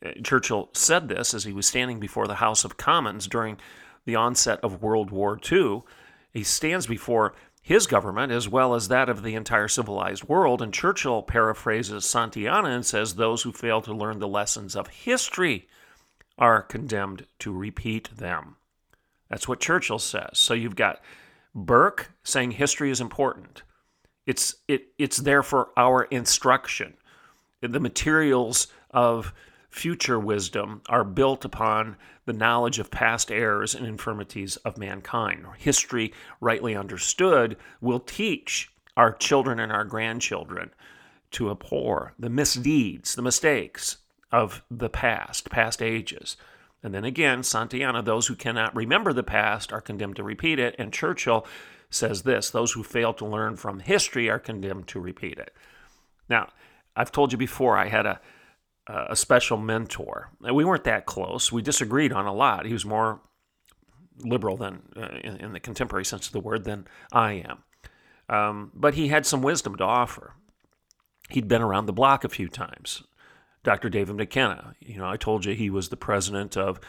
Uh, 0.03 0.11
Churchill 0.23 0.69
said 0.73 1.09
this 1.09 1.33
as 1.33 1.43
he 1.43 1.53
was 1.53 1.67
standing 1.67 1.99
before 1.99 2.25
the 2.25 2.35
House 2.35 2.63
of 2.63 2.77
Commons 2.77 3.27
during 3.27 3.57
the 4.05 4.15
onset 4.15 4.59
of 4.63 4.81
World 4.81 5.11
War 5.11 5.37
II. 5.51 5.83
He 6.31 6.43
stands 6.43 6.87
before 6.87 7.35
his 7.61 7.87
government 7.87 8.31
as 8.31 8.49
well 8.49 8.73
as 8.73 8.87
that 8.87 9.09
of 9.09 9.21
the 9.21 9.35
entire 9.35 9.67
civilized 9.67 10.23
world, 10.23 10.61
and 10.61 10.73
Churchill 10.73 11.23
paraphrases 11.23 12.05
Santayana 12.05 12.69
and 12.69 12.85
says 12.85 13.15
those 13.15 13.43
who 13.43 13.51
fail 13.51 13.81
to 13.81 13.93
learn 13.93 14.19
the 14.19 14.27
lessons 14.27 14.75
of 14.75 14.87
history 14.87 15.67
are 16.37 16.61
condemned 16.61 17.25
to 17.39 17.53
repeat 17.53 18.09
them. 18.15 18.55
That's 19.29 19.47
what 19.47 19.59
Churchill 19.59 19.99
says. 19.99 20.31
So 20.33 20.53
you've 20.53 20.75
got 20.75 21.01
Burke 21.55 22.11
saying 22.23 22.51
history 22.51 22.89
is 22.89 23.01
important. 23.01 23.63
It's 24.25 24.55
it 24.67 24.87
it's 24.97 25.17
there 25.17 25.43
for 25.43 25.69
our 25.77 26.03
instruction. 26.05 26.95
The 27.61 27.79
materials 27.79 28.67
of 28.91 29.33
future 29.69 30.19
wisdom 30.19 30.81
are 30.87 31.03
built 31.03 31.45
upon 31.45 31.97
the 32.25 32.33
knowledge 32.33 32.79
of 32.79 32.91
past 32.91 33.31
errors 33.31 33.73
and 33.73 33.85
infirmities 33.85 34.55
of 34.57 34.77
mankind. 34.77 35.45
History, 35.57 36.13
rightly 36.39 36.75
understood, 36.75 37.57
will 37.81 37.99
teach 37.99 38.71
our 38.95 39.11
children 39.11 39.59
and 39.59 39.71
our 39.71 39.83
grandchildren 39.83 40.71
to 41.31 41.49
abhor 41.49 42.13
the 42.19 42.29
misdeeds, 42.29 43.15
the 43.15 43.21
mistakes 43.21 43.97
of 44.31 44.63
the 44.69 44.89
past, 44.89 45.49
past 45.49 45.81
ages. 45.81 46.37
And 46.83 46.93
then 46.93 47.05
again, 47.05 47.41
Santayana, 47.41 48.03
those 48.03 48.27
who 48.27 48.35
cannot 48.35 48.75
remember 48.75 49.13
the 49.13 49.23
past 49.23 49.71
are 49.71 49.81
condemned 49.81 50.17
to 50.17 50.23
repeat 50.23 50.59
it. 50.59 50.75
And 50.77 50.91
Churchill 50.91 51.45
says 51.89 52.23
this 52.23 52.49
those 52.49 52.73
who 52.73 52.83
fail 52.83 53.13
to 53.13 53.25
learn 53.25 53.55
from 53.55 53.79
history 53.79 54.29
are 54.29 54.39
condemned 54.39 54.87
to 54.89 54.99
repeat 54.99 55.37
it. 55.37 55.53
Now, 56.27 56.49
I've 56.95 57.11
told 57.11 57.31
you 57.31 57.37
before, 57.37 57.77
I 57.77 57.87
had 57.87 58.05
a 58.05 58.19
a 58.87 59.15
special 59.15 59.57
mentor. 59.57 60.29
We 60.41 60.65
weren't 60.65 60.83
that 60.83 61.05
close. 61.05 61.51
We 61.51 61.61
disagreed 61.61 62.11
on 62.11 62.25
a 62.25 62.33
lot. 62.33 62.65
He 62.65 62.73
was 62.73 62.85
more 62.85 63.21
liberal 64.19 64.57
than, 64.57 64.81
uh, 64.95 65.17
in, 65.23 65.37
in, 65.37 65.53
the 65.53 65.59
contemporary 65.59 66.05
sense 66.05 66.27
of 66.27 66.33
the 66.33 66.39
word, 66.39 66.65
than 66.65 66.85
I 67.11 67.43
am. 67.47 67.63
Um, 68.29 68.71
but 68.73 68.93
he 68.93 69.07
had 69.07 69.25
some 69.25 69.41
wisdom 69.41 69.75
to 69.77 69.83
offer. 69.83 70.33
He'd 71.29 71.47
been 71.47 71.61
around 71.61 71.85
the 71.85 71.93
block 71.93 72.23
a 72.23 72.29
few 72.29 72.47
times. 72.47 73.03
Dr. 73.63 73.89
David 73.89 74.15
McKenna, 74.15 74.75
you 74.79 74.97
know, 74.97 75.07
I 75.07 75.17
told 75.17 75.45
you 75.45 75.53
he 75.53 75.69
was 75.69 75.89
the 75.89 75.97
president 75.97 76.57
of 76.57 76.79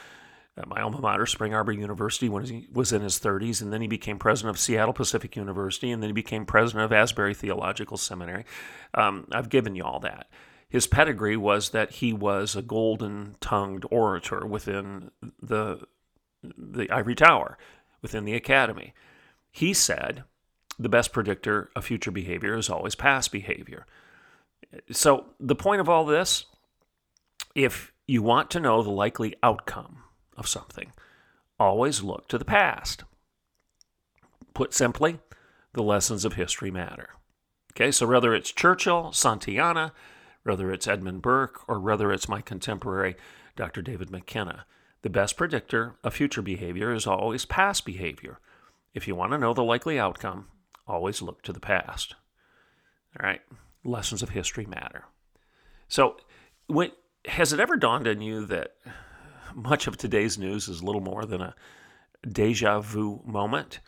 uh, 0.57 0.63
my 0.67 0.81
alma 0.81 1.01
mater, 1.01 1.27
Spring 1.27 1.55
Arbor 1.55 1.73
University, 1.73 2.29
when 2.29 2.45
he 2.45 2.69
was 2.73 2.93
in 2.93 3.03
his 3.03 3.19
30s, 3.19 3.63
and 3.63 3.73
then 3.73 3.81
he 3.81 3.89
became 3.89 4.19
president 4.19 4.51
of 4.51 4.61
Seattle 4.61 4.93
Pacific 4.93 5.37
University, 5.37 5.91
and 5.91 6.03
then 6.03 6.11
he 6.11 6.15
became 6.15 6.45
president 6.45 6.85
of 6.85 6.93
Asbury 6.93 7.35
Theological 7.35 7.97
Seminary. 7.97 8.45
Um, 8.95 9.27
I've 9.33 9.49
given 9.49 9.75
you 9.75 9.85
all 9.85 10.01
that 10.01 10.29
his 10.75 10.89
pedigree 10.89 11.37
was 11.37 11.71
that 11.71 11.93
he 11.93 12.13
was 12.13 12.57
a 12.57 12.63
golden 12.63 13.37
tongued 13.41 13.85
orator 13.93 14.45
within 14.45 15.13
the, 15.41 15.79
the 16.43 16.91
ivory 16.91 17.15
tower, 17.15 17.57
within 18.03 18.25
the 18.25 18.35
academy. 18.35 18.93
He 19.53 19.73
said 19.73 20.25
the 20.77 20.89
best 20.89 21.13
predictor 21.13 21.71
of 21.77 21.85
future 21.85 22.11
behavior 22.11 22.57
is 22.57 22.69
always 22.69 22.97
past 22.97 23.31
behavior. 23.31 23.87
So, 24.91 25.27
the 25.39 25.55
point 25.55 25.81
of 25.81 25.89
all 25.89 26.05
this 26.05 26.47
if 27.55 27.93
you 28.07 28.23
want 28.23 28.51
to 28.51 28.61
know 28.61 28.83
the 28.83 28.91
likely 28.91 29.35
outcome 29.43 30.03
of 30.37 30.49
something, 30.49 30.93
always 31.59 32.03
look 32.03 32.29
to 32.29 32.39
the 32.39 32.45
past. 32.45 33.05
Put 34.53 34.75
simply, 34.75 35.19
the 35.73 35.83
lessons 35.83 36.25
of 36.25 36.35
history 36.35 36.71
matter. 36.71 37.11
Okay, 37.73 37.91
so 37.91 38.07
whether 38.07 38.35
it's 38.35 38.53
Churchill, 38.53 39.11
Santayana, 39.13 39.93
whether 40.45 40.71
it's 40.71 40.87
Edmund 40.87 41.23
Burke 41.23 41.69
or 41.69 41.81
whether 41.81 42.13
it's 42.13 42.29
my 42.29 42.41
contemporary 42.41 43.17
Dr. 43.57 43.83
David 43.83 44.11
McKenna. 44.11 44.67
The 45.03 45.11
best 45.11 45.37
predictor 45.37 45.97
of 46.03 46.15
future 46.15 46.43
behavior 46.43 46.93
is 46.95 47.07
always 47.07 47.45
past 47.45 47.85
behavior. 47.85 48.39
If 48.95 49.09
you 49.09 49.15
want 49.15 49.33
to 49.33 49.39
know 49.39 49.53
the 49.53 49.65
likely 49.65 49.99
outcome, 49.99 50.47
always 50.87 51.21
look 51.21 51.43
to 51.43 51.53
the 51.53 51.61
past. 51.61 52.15
All 53.19 53.27
right, 53.27 53.41
lessons 53.85 54.23
of 54.23 54.31
history 54.31 54.67
matter. 54.67 55.05
So, 55.89 56.17
when, 56.67 56.93
has 57.27 57.53
it 57.53 57.61
ever 57.61 57.77
dawned 57.77 58.07
on 58.07 58.21
you 58.21 58.45
that 58.47 58.77
much 59.55 59.87
of 59.87 59.97
today's 59.97 60.39
news 60.39 60.69
is 60.69 60.83
little 60.83 61.01
more 61.01 61.25
than 61.25 61.41
a 61.41 61.55
deja 62.27 62.81
vu 62.81 63.21
moment? 63.25 63.81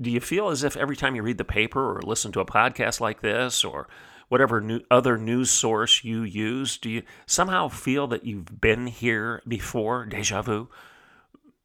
Do 0.00 0.10
you 0.10 0.20
feel 0.20 0.48
as 0.48 0.64
if 0.64 0.76
every 0.76 0.96
time 0.96 1.14
you 1.14 1.22
read 1.22 1.38
the 1.38 1.44
paper 1.44 1.96
or 1.96 2.02
listen 2.02 2.32
to 2.32 2.40
a 2.40 2.46
podcast 2.46 3.00
like 3.00 3.20
this 3.20 3.64
or 3.64 3.88
whatever 4.28 4.60
new, 4.60 4.80
other 4.90 5.16
news 5.16 5.50
source 5.50 6.02
you 6.02 6.22
use? 6.22 6.78
Do 6.78 6.90
you 6.90 7.02
somehow 7.26 7.68
feel 7.68 8.06
that 8.08 8.24
you've 8.24 8.60
been 8.60 8.86
here 8.86 9.42
before? 9.46 10.06
Deja 10.06 10.42
vu? 10.42 10.68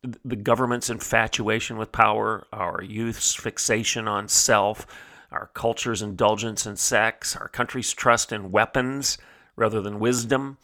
The 0.03 0.36
government's 0.36 0.89
infatuation 0.89 1.77
with 1.77 1.91
power, 1.91 2.45
our 2.53 2.83
youth's 2.83 3.33
fixation 3.33 4.07
on 4.07 4.27
self, 4.27 4.86
our 5.31 5.50
culture's 5.53 6.01
indulgence 6.01 6.65
in 6.65 6.75
sex, 6.75 7.36
our 7.36 7.47
country's 7.47 7.91
trust 7.93 8.31
in 8.31 8.51
weapons 8.51 9.17
rather 9.55 9.81
than 9.81 10.00
wisdom, 10.00 10.57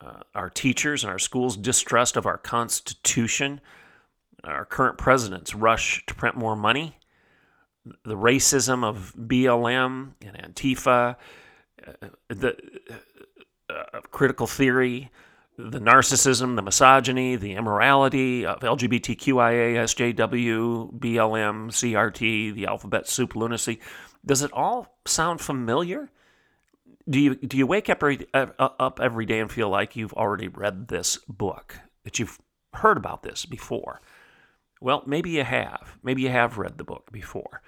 uh, 0.00 0.20
our 0.34 0.50
teachers 0.50 1.04
and 1.04 1.10
our 1.10 1.18
schools' 1.18 1.56
distrust 1.56 2.16
of 2.16 2.26
our 2.26 2.38
Constitution, 2.38 3.60
our 4.44 4.64
current 4.64 4.98
president's 4.98 5.54
rush 5.54 6.04
to 6.06 6.14
print 6.14 6.36
more 6.36 6.56
money, 6.56 6.98
the 8.04 8.16
racism 8.16 8.84
of 8.84 9.14
BLM 9.16 10.12
and 10.22 10.36
Antifa, 10.36 11.16
uh, 11.86 12.08
the 12.28 12.56
uh, 13.70 14.00
critical 14.10 14.46
theory, 14.46 15.10
the 15.58 15.80
narcissism, 15.80 16.56
the 16.56 16.62
misogyny, 16.62 17.36
the 17.36 17.54
immorality 17.54 18.44
of 18.44 18.60
LGBTQIA, 18.60 19.76
SJW, 20.14 20.98
BLM, 20.98 21.68
CRT, 21.70 22.54
the 22.54 22.66
alphabet 22.66 23.08
soup 23.08 23.34
lunacy. 23.34 23.80
Does 24.24 24.42
it 24.42 24.52
all 24.52 24.98
sound 25.06 25.40
familiar? 25.40 26.10
Do 27.08 27.20
you 27.20 27.34
do 27.36 27.56
you 27.56 27.66
wake 27.66 27.88
up 27.88 28.02
every, 28.02 28.26
uh, 28.34 28.46
up 28.58 29.00
every 29.00 29.26
day 29.26 29.38
and 29.38 29.50
feel 29.50 29.68
like 29.68 29.94
you've 29.94 30.14
already 30.14 30.48
read 30.48 30.88
this 30.88 31.18
book, 31.28 31.78
that 32.04 32.18
you've 32.18 32.38
heard 32.74 32.96
about 32.96 33.22
this 33.22 33.46
before? 33.46 34.00
Well, 34.80 35.02
maybe 35.06 35.30
you 35.30 35.44
have. 35.44 35.96
Maybe 36.02 36.22
you 36.22 36.30
have 36.30 36.58
read 36.58 36.78
the 36.78 36.84
book 36.84 37.10
before 37.12 37.62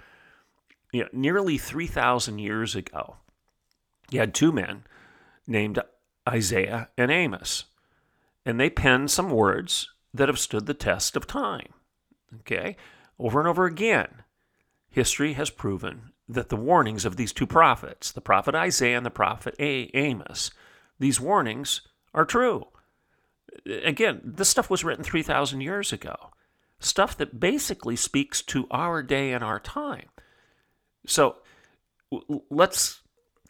you 0.92 1.02
know, 1.02 1.08
nearly 1.12 1.58
3,000 1.58 2.38
years 2.38 2.74
ago, 2.74 3.16
you 4.10 4.20
had 4.20 4.34
two 4.34 4.52
men 4.52 4.84
named 5.46 5.80
Isaiah 6.28 6.88
and 6.96 7.10
Amos, 7.10 7.64
and 8.44 8.58
they 8.58 8.70
penned 8.70 9.10
some 9.10 9.30
words 9.30 9.92
that 10.14 10.28
have 10.28 10.38
stood 10.38 10.66
the 10.66 10.74
test 10.74 11.16
of 11.16 11.26
time. 11.26 11.72
Okay? 12.40 12.76
Over 13.18 13.40
and 13.40 13.48
over 13.48 13.66
again, 13.66 14.22
history 14.90 15.34
has 15.34 15.50
proven 15.50 16.12
that 16.28 16.48
the 16.48 16.56
warnings 16.56 17.04
of 17.04 17.16
these 17.16 17.32
two 17.32 17.46
prophets, 17.46 18.12
the 18.12 18.20
prophet 18.20 18.54
Isaiah 18.54 18.96
and 18.96 19.06
the 19.06 19.10
prophet 19.10 19.54
Amos, 19.58 20.50
these 20.98 21.20
warnings 21.20 21.82
are 22.12 22.24
true. 22.24 22.66
Again, 23.66 24.20
this 24.24 24.48
stuff 24.48 24.70
was 24.70 24.84
written 24.84 25.04
3,000 25.04 25.60
years 25.60 25.92
ago. 25.92 26.30
Stuff 26.80 27.16
that 27.16 27.40
basically 27.40 27.96
speaks 27.96 28.42
to 28.42 28.66
our 28.70 29.02
day 29.02 29.32
and 29.32 29.42
our 29.42 29.58
time. 29.58 30.08
So 31.06 31.36
let's 32.50 33.00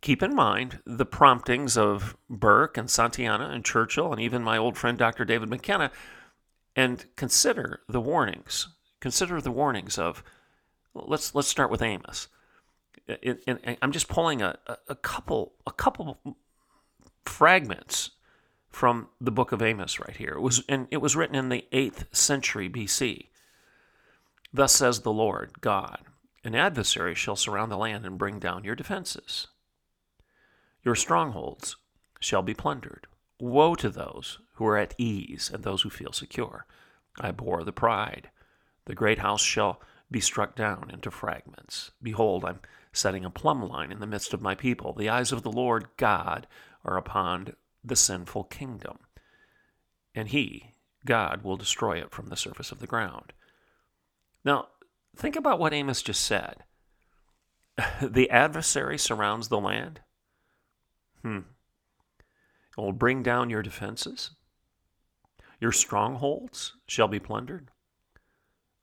keep 0.01 0.23
in 0.23 0.35
mind 0.35 0.81
the 0.87 1.05
promptings 1.05 1.77
of 1.77 2.17
Burke 2.31 2.79
and 2.79 2.89
Santayana 2.89 3.51
and 3.51 3.65
Churchill 3.65 4.13
and 4.13 4.21
even 4.21 4.43
my 4.43 4.57
old 4.57 4.79
friend 4.79 4.97
Dr. 4.97 5.25
David 5.25 5.51
McKenna 5.51 5.91
and 6.77 7.05
consider 7.17 7.81
the 7.89 8.01
warnings. 8.01 8.69
Consider 9.01 9.41
the 9.41 9.51
warnings 9.51 9.99
of 9.99 10.23
let's 10.95 11.35
let's 11.35 11.49
start 11.49 11.71
with 11.71 11.83
Amos. 11.83 12.29
And 13.09 13.77
I'm 13.81 13.93
just 13.93 14.09
pulling 14.09 14.43
a, 14.43 14.59
a 14.89 14.95
couple 14.95 15.55
a 15.67 15.73
couple 15.73 16.19
fragments 17.25 18.11
from 18.69 19.09
the 19.21 19.31
book 19.31 19.53
of 19.53 19.63
Amos 19.63 19.99
right 19.99 20.17
here. 20.17 20.33
It 20.33 20.41
was 20.41 20.63
and 20.69 20.87
it 20.91 20.99
was 20.99 21.17
written 21.17 21.37
in 21.37 21.49
the 21.49 21.67
8th 21.73 22.15
century 22.15 22.69
BC. 22.69 23.29
Thus 24.53 24.75
says 24.75 25.01
the 25.01 25.13
Lord 25.13 25.61
God, 25.61 26.01
an 26.45 26.55
adversary 26.55 27.15
shall 27.15 27.37
surround 27.37 27.71
the 27.71 27.77
land 27.77 28.07
and 28.07 28.19
bring 28.19 28.39
down 28.39 28.65
your 28.65 28.75
defenses. 28.75 29.49
Your 30.83 30.95
strongholds 30.95 31.77
shall 32.21 32.43
be 32.43 32.55
plundered. 32.55 33.07
Woe 33.41 33.75
to 33.77 33.91
those 33.91 34.39
who 34.55 34.67
are 34.67 34.77
at 34.77 34.95
ease 34.99 35.51
and 35.53 35.63
those 35.63 35.83
who 35.83 35.91
feel 35.91 36.13
secure. 36.13 36.67
I 37.21 37.31
bore 37.31 37.65
the 37.65 37.73
pride. 37.73 38.31
The 38.87 38.95
great 38.95 39.19
house 39.19 39.43
shall 39.43 39.81
be 40.11 40.21
struck 40.21 40.57
down 40.57 40.91
into 40.93 41.11
fragments. 41.11 41.91
Behold, 42.03 42.45
I'm 42.45 42.61
setting 42.93 43.25
a 43.25 43.31
plumb 43.31 43.63
line 43.63 43.93
in 43.93 44.01
the 44.01 44.07
midst 44.07 44.33
of 44.35 44.43
my 44.43 44.55
people. 44.55 44.93
The 44.93 45.09
eyes 45.09 45.33
of 45.33 45.43
the 45.43 45.53
Lord 45.53 45.89
God 45.97 46.47
are 46.85 46.97
upon 46.97 47.55
the 47.85 47.97
sinful 47.97 48.45
kingdom, 48.45 48.99
and 50.15 50.29
he, 50.29 50.75
God, 51.05 51.43
will 51.43 51.57
destroy 51.57 51.99
it 51.99 52.11
from 52.11 52.29
the 52.29 52.37
surface 52.37 52.73
of 52.73 52.81
the 52.81 52.87
ground. 52.87 53.33
Now, 54.45 54.69
think 55.17 55.37
about 55.37 55.59
what 55.59 55.73
Amos 55.73 56.03
just 56.03 56.25
said. 56.25 56.65
the 58.03 58.31
adversary 58.31 58.99
surrounds 58.99 59.49
the 59.49 59.61
land. 59.61 60.01
Hmm. 61.23 61.41
It 62.77 62.81
will 62.81 62.93
bring 62.93 63.23
down 63.23 63.51
your 63.51 63.63
defenses. 63.63 64.31
Your 65.61 65.73
strongholds 65.73 66.75
shall 66.87 67.09
be 67.09 67.19
plundered. 67.19 67.71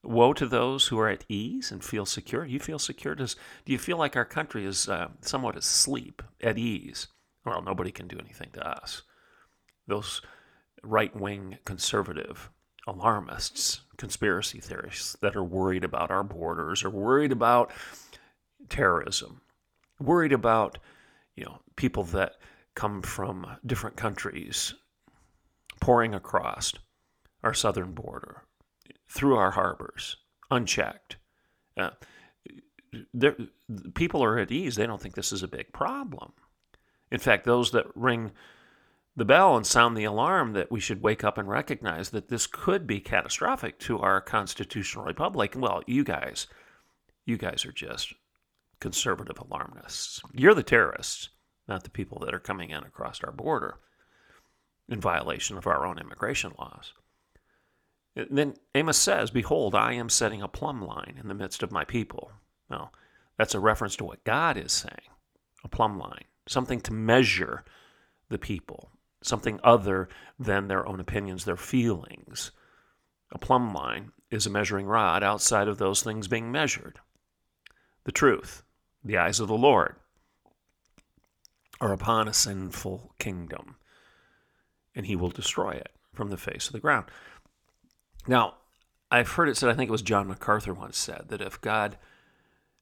Woe 0.06 0.32
to 0.34 0.46
those 0.46 0.86
who 0.86 0.98
are 1.00 1.08
at 1.08 1.24
ease 1.28 1.72
and 1.72 1.82
feel 1.82 2.06
secure. 2.06 2.44
You 2.44 2.60
feel 2.60 2.78
secure? 2.78 3.14
Does, 3.14 3.34
do 3.64 3.72
you 3.72 3.78
feel 3.78 3.96
like 3.96 4.14
our 4.16 4.24
country 4.24 4.64
is 4.64 4.88
uh, 4.88 5.08
somewhat 5.20 5.56
asleep, 5.56 6.22
at 6.40 6.58
ease? 6.58 7.08
Well, 7.44 7.62
nobody 7.62 7.90
can 7.90 8.06
do 8.06 8.18
anything 8.18 8.50
to 8.54 8.66
us. 8.66 9.02
Those 9.86 10.22
right 10.82 11.14
wing 11.14 11.58
conservative 11.64 12.50
alarmists, 12.86 13.80
conspiracy 13.96 14.60
theorists 14.60 15.16
that 15.20 15.34
are 15.34 15.44
worried 15.44 15.84
about 15.84 16.10
our 16.10 16.22
borders, 16.22 16.84
are 16.84 16.90
worried 16.90 17.32
about 17.32 17.72
terrorism, 18.68 19.40
worried 19.98 20.32
about 20.32 20.78
you 21.34 21.44
know 21.44 21.60
people 21.74 22.04
that 22.04 22.36
come 22.74 23.02
from 23.02 23.46
different 23.64 23.96
countries 23.96 24.74
pouring 25.80 26.14
across 26.14 26.72
our 27.42 27.54
southern 27.54 27.92
border 27.92 28.45
through 29.08 29.36
our 29.36 29.52
harbors 29.52 30.16
unchecked. 30.50 31.16
Uh, 31.76 31.90
people 33.94 34.22
are 34.22 34.38
at 34.38 34.50
ease. 34.50 34.76
They 34.76 34.86
don't 34.86 35.00
think 35.00 35.14
this 35.14 35.32
is 35.32 35.42
a 35.42 35.48
big 35.48 35.72
problem. 35.72 36.32
In 37.10 37.18
fact, 37.18 37.44
those 37.44 37.70
that 37.72 37.86
ring 37.94 38.32
the 39.14 39.24
bell 39.24 39.56
and 39.56 39.66
sound 39.66 39.96
the 39.96 40.04
alarm 40.04 40.52
that 40.52 40.70
we 40.70 40.80
should 40.80 41.02
wake 41.02 41.24
up 41.24 41.38
and 41.38 41.48
recognize 41.48 42.10
that 42.10 42.28
this 42.28 42.46
could 42.46 42.86
be 42.86 43.00
catastrophic 43.00 43.78
to 43.80 43.98
our 43.98 44.20
constitutional 44.20 45.04
republic. 45.04 45.54
Well, 45.56 45.82
you 45.86 46.04
guys, 46.04 46.46
you 47.24 47.38
guys 47.38 47.64
are 47.64 47.72
just 47.72 48.12
conservative 48.78 49.38
alarmists. 49.38 50.20
You're 50.32 50.54
the 50.54 50.62
terrorists, 50.62 51.30
not 51.66 51.84
the 51.84 51.90
people 51.90 52.18
that 52.20 52.34
are 52.34 52.38
coming 52.38 52.70
in 52.70 52.84
across 52.84 53.22
our 53.24 53.32
border 53.32 53.78
in 54.88 55.00
violation 55.00 55.56
of 55.56 55.66
our 55.66 55.86
own 55.86 55.98
immigration 55.98 56.52
laws. 56.58 56.92
Then 58.16 58.54
Amos 58.74 58.96
says, 58.96 59.30
Behold, 59.30 59.74
I 59.74 59.92
am 59.92 60.08
setting 60.08 60.40
a 60.40 60.48
plumb 60.48 60.82
line 60.82 61.18
in 61.20 61.28
the 61.28 61.34
midst 61.34 61.62
of 61.62 61.70
my 61.70 61.84
people. 61.84 62.32
Now, 62.70 62.90
that's 63.36 63.54
a 63.54 63.60
reference 63.60 63.94
to 63.96 64.04
what 64.04 64.24
God 64.24 64.56
is 64.56 64.72
saying 64.72 65.10
a 65.64 65.68
plumb 65.68 65.98
line, 65.98 66.24
something 66.46 66.80
to 66.80 66.92
measure 66.92 67.64
the 68.28 68.38
people, 68.38 68.90
something 69.20 69.58
other 69.64 70.08
than 70.38 70.68
their 70.68 70.86
own 70.86 71.00
opinions, 71.00 71.44
their 71.44 71.56
feelings. 71.56 72.52
A 73.32 73.38
plumb 73.38 73.74
line 73.74 74.12
is 74.30 74.46
a 74.46 74.50
measuring 74.50 74.86
rod 74.86 75.22
outside 75.24 75.66
of 75.66 75.78
those 75.78 76.02
things 76.02 76.28
being 76.28 76.52
measured. 76.52 77.00
The 78.04 78.12
truth, 78.12 78.62
the 79.04 79.18
eyes 79.18 79.40
of 79.40 79.48
the 79.48 79.54
Lord, 79.54 79.96
are 81.80 81.92
upon 81.92 82.28
a 82.28 82.32
sinful 82.32 83.14
kingdom, 83.18 83.76
and 84.94 85.06
he 85.06 85.16
will 85.16 85.30
destroy 85.30 85.72
it 85.72 85.90
from 86.14 86.30
the 86.30 86.36
face 86.36 86.68
of 86.68 86.72
the 86.72 86.80
ground. 86.80 87.06
Now, 88.26 88.54
I've 89.10 89.32
heard 89.32 89.48
it 89.48 89.56
said, 89.56 89.68
I 89.68 89.74
think 89.74 89.88
it 89.88 89.92
was 89.92 90.02
John 90.02 90.28
MacArthur 90.28 90.74
once 90.74 90.98
said, 90.98 91.26
that 91.28 91.40
if 91.40 91.60
God 91.60 91.96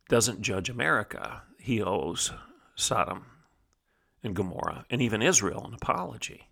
doesn't 0.09 0.43
judge 0.43 0.71
America, 0.71 1.43
he 1.59 1.83
owes 1.83 2.33
Sodom 2.75 3.27
and 4.23 4.35
Gomorrah 4.35 4.87
and 4.91 5.03
even 5.03 5.23
Israel 5.23 5.65
an 5.67 5.75
apology. 5.75 6.49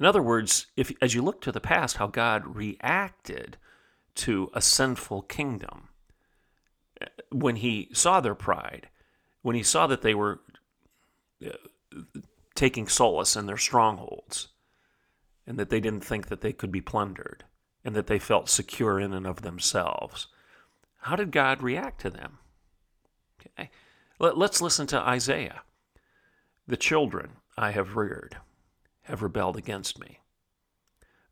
In 0.00 0.06
other 0.06 0.22
words, 0.22 0.66
if 0.76 0.92
as 1.00 1.14
you 1.14 1.22
look 1.22 1.40
to 1.42 1.52
the 1.52 1.60
past, 1.60 1.96
how 1.96 2.06
God 2.06 2.56
reacted 2.56 3.56
to 4.16 4.50
a 4.52 4.60
sinful 4.60 5.22
kingdom 5.22 5.88
when 7.30 7.56
he 7.56 7.88
saw 7.92 8.20
their 8.20 8.34
pride, 8.34 8.88
when 9.42 9.54
he 9.54 9.62
saw 9.62 9.86
that 9.86 10.02
they 10.02 10.14
were 10.14 10.40
uh, 11.44 11.50
taking 12.54 12.88
solace 12.88 13.36
in 13.36 13.46
their 13.46 13.56
strongholds, 13.56 14.48
and 15.46 15.58
that 15.58 15.70
they 15.70 15.80
didn't 15.80 16.04
think 16.04 16.28
that 16.28 16.40
they 16.40 16.52
could 16.52 16.72
be 16.72 16.80
plundered 16.80 17.44
and 17.88 17.96
that 17.96 18.06
they 18.06 18.18
felt 18.18 18.50
secure 18.50 19.00
in 19.00 19.14
and 19.14 19.26
of 19.26 19.40
themselves. 19.40 20.26
How 20.98 21.16
did 21.16 21.30
God 21.30 21.62
react 21.62 22.02
to 22.02 22.10
them? 22.10 22.36
Okay. 23.40 23.70
Let, 24.18 24.36
us 24.36 24.60
listen 24.60 24.86
to 24.88 25.00
Isaiah. 25.00 25.62
The 26.66 26.76
children 26.76 27.30
I 27.56 27.70
have 27.70 27.96
reared 27.96 28.36
have 29.04 29.22
rebelled 29.22 29.56
against 29.56 29.98
me. 29.98 30.18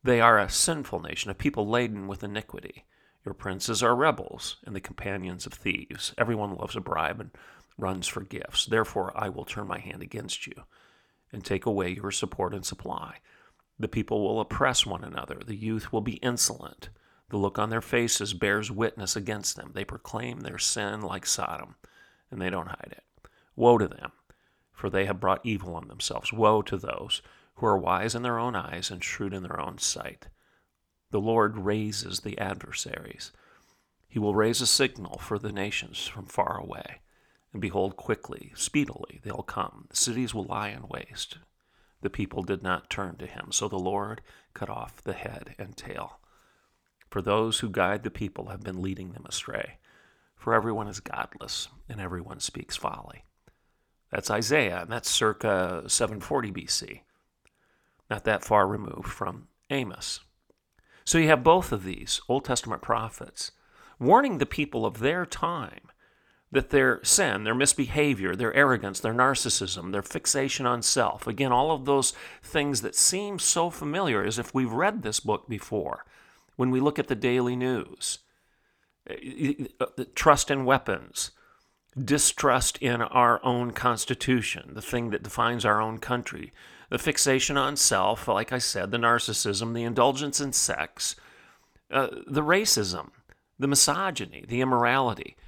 They 0.03 0.19
are 0.19 0.39
a 0.39 0.49
sinful 0.49 1.01
nation, 1.01 1.31
a 1.31 1.35
people 1.35 1.69
laden 1.69 2.09
with 2.09 2.25
iniquity. 2.25 2.87
Your 3.23 3.35
princes 3.35 3.83
are 3.83 3.95
rebels 3.95 4.57
and 4.65 4.75
the 4.75 4.81
companions 4.81 5.45
of 5.45 5.53
thieves. 5.53 6.15
Everyone 6.17 6.55
loves 6.55 6.75
a 6.75 6.81
bribe 6.81 7.21
and 7.21 7.33
runs 7.77 8.07
for 8.07 8.23
gifts. 8.23 8.65
Therefore, 8.65 9.13
I 9.15 9.29
will 9.29 9.45
turn 9.45 9.67
my 9.67 9.79
hand 9.79 10.01
against 10.01 10.47
you 10.47 10.55
and 11.31 11.45
take 11.45 11.67
away 11.67 11.91
your 11.91 12.13
support 12.13 12.55
and 12.55 12.65
supply. 12.65 13.17
The 13.79 13.89
people 13.89 14.25
will 14.25 14.41
oppress 14.41 14.87
one 14.87 15.05
another. 15.05 15.41
The 15.45 15.57
youth 15.57 15.93
will 15.93 16.01
be 16.01 16.15
insolent. 16.17 16.89
The 17.29 17.37
look 17.37 17.59
on 17.59 17.71
their 17.71 17.83
faces 17.83 18.33
bears 18.33 18.71
witness 18.71 19.17
against 19.17 19.57
them. 19.57 19.73
They 19.75 19.85
proclaim 19.85 20.41
their 20.41 20.59
sin 20.59 21.03
like 21.03 21.27
Sodom, 21.27 21.75
and 22.31 22.41
they 22.41 22.49
don't 22.49 22.69
hide 22.69 22.93
it. 22.93 23.05
Woe 23.55 23.79
to 23.79 23.89
them, 23.89 24.13
for 24.73 24.89
they 24.89 25.05
have 25.07 25.21
brought 25.21 25.45
evil 25.45 25.75
on 25.75 25.89
themselves. 25.89 26.33
Woe 26.33 26.63
to 26.63 26.77
those 26.79 27.21
who 27.57 27.67
are 27.67 27.77
wise 27.77 28.15
in 28.15 28.23
their 28.23 28.39
own 28.39 28.55
eyes 28.55 28.91
and 28.91 29.03
shrewd 29.03 29.35
in 29.35 29.43
their 29.43 29.61
own 29.61 29.79
sight. 29.79 30.29
The 31.11 31.21
Lord 31.21 31.59
raises 31.59 32.21
the 32.21 32.39
adversaries. 32.39 33.33
He 34.09 34.19
will 34.19 34.35
raise 34.35 34.61
a 34.61 34.67
signal 34.67 35.19
for 35.19 35.39
the 35.39 35.53
nations 35.53 36.07
from 36.07 36.27
far 36.27 36.59
away. 36.59 37.01
And 37.53 37.61
behold, 37.61 37.97
quickly, 37.97 38.53
speedily, 38.55 39.21
they'll 39.23 39.43
come. 39.43 39.87
The 39.91 39.97
cities 39.97 40.35
will 40.35 40.45
lie 40.45 40.69
in 40.69 40.89
waste 40.89 41.39
the 42.03 42.11
people 42.11 42.43
did 42.43 42.63
not 42.63 42.91
turn 42.91 43.17
to 43.17 43.27
him. 43.27 43.49
So 43.51 43.69
the 43.69 43.79
Lord 43.79 44.23
cut 44.55 44.69
off 44.69 45.03
the 45.03 45.13
head 45.13 45.55
and 45.59 45.77
tail. 45.77 46.21
For 47.11 47.23
those 47.23 47.61
who 47.61 47.71
guide 47.71 48.03
the 48.03 48.11
people 48.11 48.49
have 48.49 48.63
been 48.63 48.83
leading 48.83 49.13
them 49.13 49.27
astray. 49.27 49.79
For 50.37 50.55
everyone 50.55 50.89
is 50.89 51.01
godless, 51.01 51.69
and 51.89 52.01
everyone 52.01 52.41
speaks 52.41 52.77
folly. 52.77 53.25
That's 54.11 54.31
Isaiah, 54.31 54.83
and 54.83 54.91
that's 54.91 55.11
circa 55.11 55.85
740 55.87 56.53
BC. 56.53 57.01
Not 58.11 58.25
that 58.25 58.45
far 58.45 58.69
removed 58.69 59.09
from 59.09 59.49
Amos. 59.71 60.21
So 61.05 61.19
you 61.19 61.29
have 61.29 61.43
both 61.43 61.73
of 61.73 61.85
these 61.85 62.21
Old 62.29 62.45
Testament 62.45 62.83
prophets 62.83 63.53
warning 63.99 64.39
the 64.39 64.47
people 64.47 64.85
of 64.85 64.99
their 64.99 65.25
time 65.25 65.89
that 66.57 66.71
their 66.71 67.05
sin, 67.05 67.45
their 67.45 67.55
misbehavior, 67.55 68.35
their 68.35 68.53
arrogance, 68.55 68.99
their 69.01 69.15
narcissism, 69.15 69.93
their 69.93 70.03
fixation 70.03 70.67
on 70.67 70.83
self, 70.83 71.27
again, 71.27 71.53
all 71.53 71.71
of 71.71 71.85
those 71.85 72.15
things 72.43 72.81
that 72.81 72.95
seem 72.95 73.39
so 73.39 73.71
familiar 73.71 74.25
as 74.25 74.39
if 74.39 74.55
we've 74.55 74.73
read 74.73 75.03
this 75.03 75.21
book 75.21 75.49
before, 75.49 76.05
when 76.57 76.71
we 76.71 76.81
look 76.81 76.99
at 76.99 77.09
the 77.09 77.15
daily 77.15 77.55
news, 77.55 78.21
trust 80.15 80.51
in 80.51 80.65
weapons, 80.65 81.31
distrust 82.03 82.79
in 82.79 83.03
our 83.03 83.45
own 83.45 83.71
constitution, 83.71 84.71
the 84.73 84.83
thing 84.83 85.11
that 85.11 85.23
defines 85.23 85.65
our 85.65 85.81
own 85.81 85.99
country, 85.99 86.53
the 86.89 86.99
fixation 86.99 87.57
on 87.57 87.77
self, 87.77 88.29
like 88.29 88.53
I 88.53 88.59
said, 88.59 88.91
the 88.91 88.99
narcissism, 88.99 89.75
the 89.75 89.85
indulgence 89.85 90.41
in 90.41 90.53
sex, 90.53 91.17
uh, 91.91 92.09
the 92.27 92.43
racism, 92.43 93.11
the 93.59 93.69
misogyny, 93.69 94.45
the 94.49 94.61
immorality, 94.61 95.37
uh, 95.37 95.46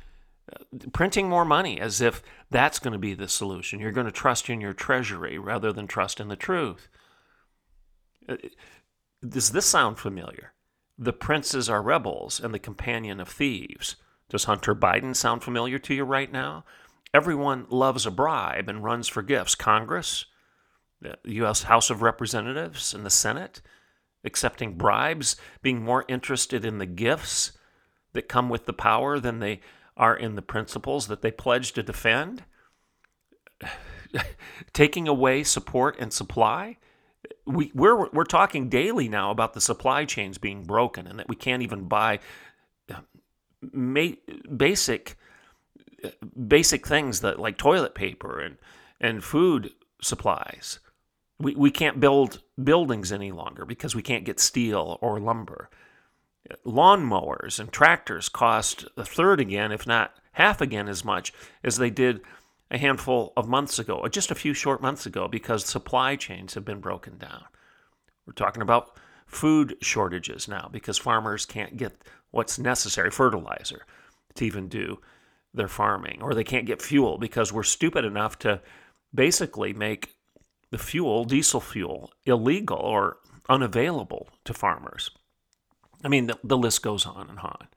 printing 0.93 1.29
more 1.29 1.45
money 1.45 1.81
as 1.81 2.01
if 2.01 2.23
that's 2.51 2.79
going 2.79 2.93
to 2.93 2.99
be 2.99 3.15
the 3.15 3.29
solution. 3.29 3.81
You're 3.81 3.93
going 3.93 4.07
to 4.07 4.13
trust 4.13 4.49
in 4.49 4.61
your 4.61 4.73
treasury 4.73 5.39
rather 5.39 5.73
than 5.73 5.87
trust 5.87 6.21
in 6.21 6.29
the 6.29 6.37
truth. 6.37 6.89
Uh, 8.29 8.37
does 9.27 9.51
this 9.51 9.67
sound 9.67 9.99
familiar? 9.99 10.53
The 10.99 11.13
princes 11.13 11.69
are 11.69 11.83
rebels 11.83 12.41
and 12.41 12.53
the 12.53 12.59
companion 12.59 13.21
of 13.21 13.29
thieves. 13.29 13.97
Does 14.29 14.45
Hunter 14.45 14.75
Biden 14.75 15.17
sound 15.17 15.43
familiar 15.43 15.79
to 15.79 15.95
you 15.95 16.05
right 16.05 16.31
now? 16.31 16.65
Everyone 17.15 17.67
loves 17.71 18.05
a 18.05 18.11
bribe 18.11 18.69
and 18.69 18.85
runs 18.85 19.09
for 19.09 19.23
gifts. 19.23 19.55
Congress, 19.55 20.27
the 21.01 21.17
U.S. 21.25 21.65
House 21.65 21.89
of 21.89 22.03
Representatives, 22.03 22.93
and 22.93 23.07
the 23.07 23.11
Senate, 23.11 23.63
accepting 24.25 24.77
bribes, 24.77 25.37
being 25.63 25.83
more 25.83 26.05
interested 26.09 26.65
in 26.65 26.79
the 26.79 26.87
gifts 26.87 27.53
that 28.13 28.29
come 28.29 28.49
with 28.49 28.67
the 28.67 28.73
power 28.73 29.19
than 29.19 29.39
they 29.39 29.61
are 29.99 30.17
in 30.17 30.37
the 30.37 30.43
principles 30.43 31.09
that 31.09 31.23
they 31.23 31.31
pledge 31.31 31.73
to 31.73 31.83
defend. 31.83 32.45
Taking 34.73 35.07
away 35.07 35.43
support 35.45 35.97
and 35.99 36.13
supply. 36.13 36.79
We, 37.47 37.71
we're, 37.75 38.09
we're 38.11 38.25
talking 38.25 38.69
daily 38.69 39.09
now 39.09 39.31
about 39.31 39.53
the 39.53 39.61
supply 39.61 40.05
chains 40.05 40.39
being 40.39 40.65
broken 40.65 41.07
and 41.07 41.19
that 41.19 41.29
we 41.29 41.37
can't 41.37 41.63
even 41.63 41.89
buy 41.89 42.21
um, 42.95 43.05
basic 44.57 45.17
basic 46.47 46.87
things 46.87 47.21
that 47.21 47.39
like 47.39 47.59
toilet 47.59 47.95
paper 47.95 48.41
and 48.41 48.57
and 49.01 49.23
food 49.23 49.73
supplies. 50.03 50.79
We 51.39 51.55
we 51.55 51.71
can't 51.71 52.01
build 52.01 52.43
buildings 52.63 53.13
any 53.13 53.33
longer 53.33 53.65
because 53.65 53.95
we 53.95 54.03
can't 54.03 54.25
get 54.25 54.41
steel 54.41 54.99
or 55.01 55.21
lumber. 55.21 55.71
Lawnmowers 56.65 57.59
and 57.59 57.73
tractors 57.73 58.29
cost 58.29 58.87
a 58.97 59.05
third 59.05 59.41
again, 59.41 59.73
if 59.73 59.87
not 59.87 60.15
half 60.33 60.61
again 60.61 60.89
as 60.89 61.05
much 61.05 61.33
as 61.65 61.77
they 61.77 61.91
did 61.91 62.21
a 62.71 62.79
handful 62.79 63.33
of 63.37 63.49
months 63.49 63.79
ago, 63.79 63.97
or 63.97 64.09
just 64.09 64.31
a 64.31 64.35
few 64.35 64.55
short 64.55 64.83
months 64.83 65.07
ago, 65.07 65.27
because 65.27 65.65
supply 65.65 66.17
chains 66.17 66.55
have 66.55 66.65
been 66.65 66.81
broken 66.81 67.19
down. 67.19 67.45
We're 68.27 68.35
talking 68.35 68.63
about 68.63 68.97
food 69.27 69.77
shortages 69.81 70.49
now 70.49 70.69
because 70.71 70.99
farmers 70.99 71.47
can't 71.47 71.77
get 71.77 72.03
what's 72.31 72.59
necessary, 72.59 73.11
fertilizer, 73.11 73.87
to 74.35 74.45
even 74.45 74.69
do 74.69 75.01
their 75.55 75.69
farming. 75.69 76.19
Or 76.21 76.35
they 76.35 76.45
can't 76.45 76.67
get 76.67 76.83
fuel 76.83 77.19
because 77.19 77.53
we're 77.53 77.63
stupid 77.63 78.05
enough 78.05 78.39
to 78.41 78.61
basically 79.15 79.73
make 79.73 80.15
the 80.71 80.79
fuel, 80.79 81.25
diesel 81.25 81.61
fuel, 81.61 82.13
illegal 82.27 82.79
or 82.79 83.19
unavailable 83.49 84.29
to 84.45 84.53
farmers. 84.53 85.11
I 86.05 86.09
mean, 86.09 86.27
the, 86.27 86.39
the 86.45 86.57
list 86.57 86.83
goes 86.83 87.07
on 87.07 87.29
and 87.29 87.39
on. 87.39 87.69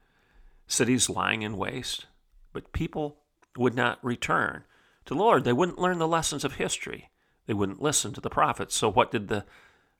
Cities 0.66 1.10
lying 1.10 1.42
in 1.42 1.56
waste, 1.56 2.06
but 2.52 2.72
people 2.72 3.18
would 3.56 3.74
not 3.74 4.02
return 4.02 4.64
to 5.04 5.14
the 5.14 5.20
Lord. 5.20 5.44
They 5.44 5.52
wouldn't 5.52 5.78
learn 5.78 5.98
the 5.98 6.08
lessons 6.08 6.44
of 6.44 6.54
history. 6.54 7.10
They 7.46 7.54
wouldn't 7.54 7.82
listen 7.82 8.12
to 8.14 8.20
the 8.20 8.30
prophets. 8.30 8.74
So, 8.74 8.90
what 8.90 9.10
did 9.10 9.28
the 9.28 9.44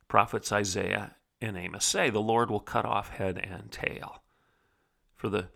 prophets 0.09 0.53
Isaiah 0.53 1.17
and 1.41 1.57
Amos 1.57 1.85
say? 1.85 2.11
The 2.11 2.21
Lord 2.21 2.51
will 2.51 2.61
cut 2.61 2.85
off 2.85 3.11
head 3.11 3.39
and 3.39 3.71
tail 3.71 4.23
for 5.17 5.29
the 5.29 5.49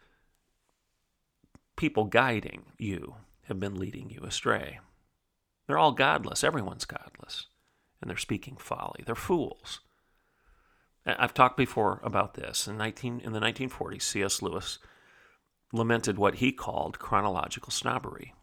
people 1.76 2.04
guiding 2.04 2.64
you 2.78 3.16
have 3.48 3.60
been 3.60 3.76
leading 3.76 4.10
you 4.10 4.20
astray. 4.22 4.80
They're 5.66 5.78
all 5.78 5.92
godless. 5.92 6.44
Everyone's 6.44 6.84
godless. 6.84 7.46
And 8.00 8.10
they're 8.10 8.16
speaking 8.16 8.56
folly. 8.56 9.02
They're 9.04 9.14
fools. 9.14 9.80
I've 11.06 11.34
talked 11.34 11.56
before 11.56 12.00
about 12.02 12.34
this. 12.34 12.66
In, 12.66 12.76
19, 12.76 13.20
in 13.20 13.32
the 13.32 13.40
1940s, 13.40 14.02
C.S. 14.02 14.42
Lewis 14.42 14.78
lamented 15.72 16.18
what 16.18 16.36
he 16.36 16.52
called 16.52 16.98
chronological 16.98 17.70
snobbery. 17.70 18.34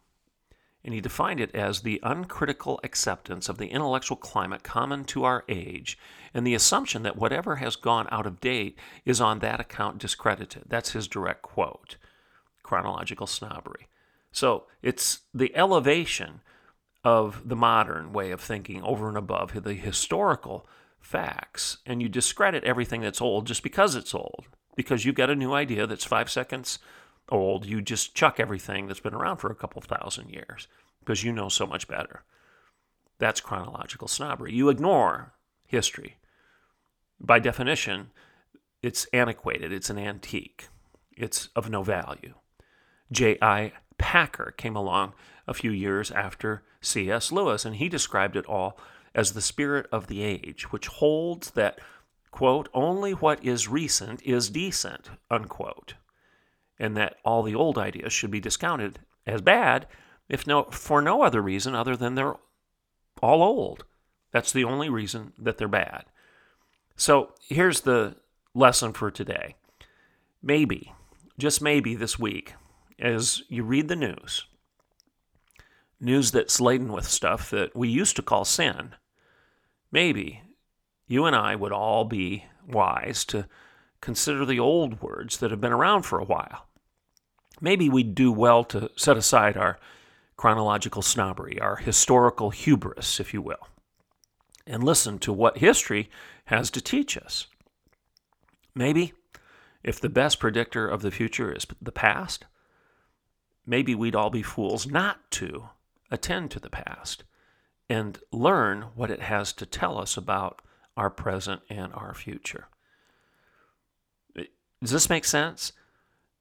And 0.84 0.92
he 0.92 1.00
defined 1.00 1.40
it 1.40 1.54
as 1.54 1.80
the 1.80 2.00
uncritical 2.02 2.78
acceptance 2.84 3.48
of 3.48 3.56
the 3.56 3.68
intellectual 3.68 4.18
climate 4.18 4.62
common 4.62 5.04
to 5.06 5.24
our 5.24 5.44
age 5.48 5.98
and 6.34 6.46
the 6.46 6.54
assumption 6.54 7.02
that 7.02 7.16
whatever 7.16 7.56
has 7.56 7.76
gone 7.76 8.06
out 8.10 8.26
of 8.26 8.40
date 8.40 8.78
is 9.06 9.20
on 9.20 9.38
that 9.38 9.60
account 9.60 9.98
discredited. 9.98 10.64
That's 10.66 10.92
his 10.92 11.08
direct 11.08 11.42
quote 11.42 11.96
chronological 12.62 13.26
snobbery. 13.26 13.88
So 14.32 14.64
it's 14.82 15.20
the 15.32 15.54
elevation 15.56 16.40
of 17.04 17.48
the 17.48 17.56
modern 17.56 18.12
way 18.12 18.30
of 18.30 18.40
thinking 18.40 18.82
over 18.82 19.08
and 19.08 19.16
above 19.16 19.62
the 19.62 19.74
historical 19.74 20.66
facts, 21.04 21.78
and 21.84 22.02
you 22.02 22.08
discredit 22.08 22.64
everything 22.64 23.02
that's 23.02 23.20
old 23.20 23.46
just 23.46 23.62
because 23.62 23.94
it's 23.94 24.14
old. 24.14 24.46
Because 24.74 25.04
you've 25.04 25.14
got 25.14 25.30
a 25.30 25.36
new 25.36 25.52
idea 25.52 25.86
that's 25.86 26.04
five 26.04 26.28
seconds 26.30 26.78
old, 27.28 27.64
you 27.66 27.80
just 27.80 28.14
chuck 28.14 28.40
everything 28.40 28.86
that's 28.86 29.00
been 29.00 29.14
around 29.14 29.36
for 29.36 29.50
a 29.50 29.54
couple 29.54 29.80
thousand 29.80 30.30
years 30.30 30.66
because 31.00 31.22
you 31.22 31.32
know 31.32 31.48
so 31.48 31.66
much 31.66 31.86
better. 31.86 32.24
That's 33.18 33.40
chronological 33.40 34.08
snobbery. 34.08 34.52
You 34.52 34.68
ignore 34.70 35.34
history. 35.66 36.16
By 37.20 37.38
definition, 37.38 38.10
it's 38.82 39.06
antiquated, 39.12 39.72
it's 39.72 39.90
an 39.90 39.98
antique, 39.98 40.68
it's 41.16 41.48
of 41.54 41.70
no 41.70 41.82
value. 41.82 42.34
J.I. 43.12 43.72
Packer 43.98 44.54
came 44.56 44.74
along 44.74 45.12
a 45.46 45.54
few 45.54 45.70
years 45.70 46.10
after 46.10 46.64
C.S. 46.80 47.30
Lewis, 47.30 47.64
and 47.64 47.76
he 47.76 47.88
described 47.88 48.36
it 48.36 48.46
all 48.46 48.78
as 49.14 49.32
the 49.32 49.40
spirit 49.40 49.86
of 49.92 50.06
the 50.06 50.22
age, 50.22 50.72
which 50.72 50.88
holds 50.88 51.52
that, 51.52 51.78
quote, 52.30 52.68
only 52.74 53.12
what 53.12 53.44
is 53.44 53.68
recent 53.68 54.20
is 54.22 54.50
decent, 54.50 55.10
unquote, 55.30 55.94
and 56.78 56.96
that 56.96 57.16
all 57.24 57.42
the 57.42 57.54
old 57.54 57.78
ideas 57.78 58.12
should 58.12 58.30
be 58.30 58.40
discounted 58.40 58.98
as 59.26 59.40
bad, 59.40 59.86
if 60.28 60.46
no, 60.46 60.64
for 60.64 61.00
no 61.00 61.22
other 61.22 61.40
reason 61.40 61.74
other 61.74 61.96
than 61.96 62.14
they're 62.14 62.34
all 63.22 63.42
old. 63.42 63.84
That's 64.32 64.52
the 64.52 64.64
only 64.64 64.88
reason 64.88 65.32
that 65.38 65.58
they're 65.58 65.68
bad. 65.68 66.06
So 66.96 67.32
here's 67.48 67.82
the 67.82 68.16
lesson 68.54 68.92
for 68.92 69.10
today. 69.10 69.56
Maybe, 70.42 70.92
just 71.38 71.62
maybe 71.62 71.94
this 71.94 72.18
week, 72.18 72.54
as 72.98 73.42
you 73.48 73.62
read 73.62 73.88
the 73.88 73.96
news, 73.96 74.44
news 76.00 76.32
that's 76.32 76.60
laden 76.60 76.92
with 76.92 77.06
stuff 77.08 77.50
that 77.50 77.74
we 77.74 77.88
used 77.88 78.16
to 78.16 78.22
call 78.22 78.44
sin, 78.44 78.94
maybe 79.94 80.42
you 81.06 81.24
and 81.24 81.36
I 81.36 81.54
would 81.54 81.70
all 81.70 82.04
be 82.04 82.44
wise 82.68 83.24
to 83.26 83.46
consider 84.00 84.44
the 84.44 84.58
old 84.58 85.00
words 85.00 85.38
that 85.38 85.52
have 85.52 85.60
been 85.60 85.72
around 85.72 86.02
for 86.02 86.18
a 86.18 86.24
while. 86.24 86.66
Maybe 87.60 87.88
we'd 87.88 88.16
do 88.16 88.32
well 88.32 88.64
to 88.64 88.90
set 88.96 89.16
aside 89.16 89.56
our 89.56 89.78
chronological 90.36 91.00
snobbery, 91.00 91.60
our 91.60 91.76
historical 91.76 92.50
hubris, 92.50 93.20
if 93.20 93.32
you 93.32 93.40
will, 93.40 93.68
and 94.66 94.82
listen 94.82 95.18
to 95.20 95.32
what 95.32 95.58
history 95.58 96.10
has 96.46 96.70
to 96.72 96.80
teach 96.80 97.16
us. 97.16 97.46
Maybe, 98.74 99.12
if 99.84 100.00
the 100.00 100.08
best 100.08 100.40
predictor 100.40 100.88
of 100.88 101.02
the 101.02 101.12
future 101.12 101.52
is 101.52 101.66
the 101.80 101.92
past, 101.92 102.46
maybe 103.64 103.94
we'd 103.94 104.16
all 104.16 104.30
be 104.30 104.42
fools 104.42 104.88
not 104.88 105.30
to 105.32 105.68
attend 106.10 106.50
to 106.50 106.58
the 106.58 106.70
past 106.70 107.22
and 107.88 108.18
learn 108.32 108.82
what 108.94 109.10
it 109.10 109.20
has 109.20 109.52
to 109.54 109.66
tell 109.66 109.98
us 109.98 110.16
about 110.16 110.62
our 110.96 111.10
present 111.10 111.62
and 111.68 111.92
our 111.92 112.14
future. 112.14 112.68
Does 114.34 114.90
this 114.90 115.10
make 115.10 115.24
sense? 115.24 115.72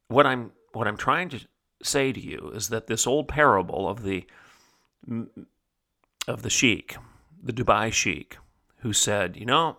What 0.08 0.25
I'm 0.25 0.51
what 0.73 0.88
I'm 0.88 0.97
trying 0.97 1.29
to 1.29 1.39
say 1.82 2.12
to 2.12 2.19
you 2.19 2.51
is 2.53 2.69
that 2.69 2.88
this 2.88 3.08
old 3.08 3.27
parable 3.27 3.88
of 3.88 4.03
the 4.03 4.25
of 6.27 6.41
the 6.41 6.49
sheik, 6.49 6.97
the 7.41 7.53
Dubai 7.53 7.91
sheik, 7.91 8.38
who 8.79 8.93
said, 8.93 9.38
"You 9.38 9.45
know, 9.45 9.77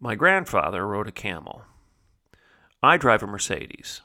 my 0.00 0.14
grandfather 0.14 0.86
rode 0.86 1.08
a 1.08 1.12
camel. 1.12 1.62
I 2.82 2.96
drive 2.96 3.22
a 3.22 3.26
Mercedes. 3.26 4.02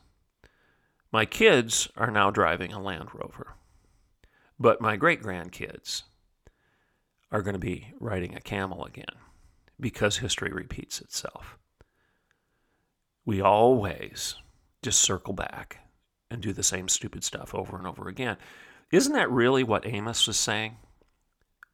My 1.11 1.25
kids 1.25 1.89
are 1.97 2.11
now 2.11 2.31
driving 2.31 2.71
a 2.71 2.81
Land 2.81 3.09
Rover. 3.13 3.55
But 4.59 4.79
my 4.79 4.95
great 4.95 5.21
grandkids 5.21 6.03
are 7.31 7.41
going 7.41 7.53
to 7.53 7.59
be 7.59 7.93
riding 7.99 8.35
a 8.35 8.41
camel 8.41 8.85
again 8.85 9.05
because 9.79 10.17
history 10.17 10.51
repeats 10.51 10.99
itself. 11.01 11.57
We 13.25 13.41
always 13.41 14.35
just 14.81 15.01
circle 15.01 15.33
back 15.33 15.79
and 16.29 16.41
do 16.41 16.53
the 16.53 16.63
same 16.63 16.87
stupid 16.87 17.23
stuff 17.23 17.53
over 17.53 17.77
and 17.77 17.87
over 17.87 18.07
again. 18.07 18.37
Isn't 18.91 19.13
that 19.13 19.31
really 19.31 19.63
what 19.63 19.85
Amos 19.85 20.27
was 20.27 20.37
saying? 20.37 20.77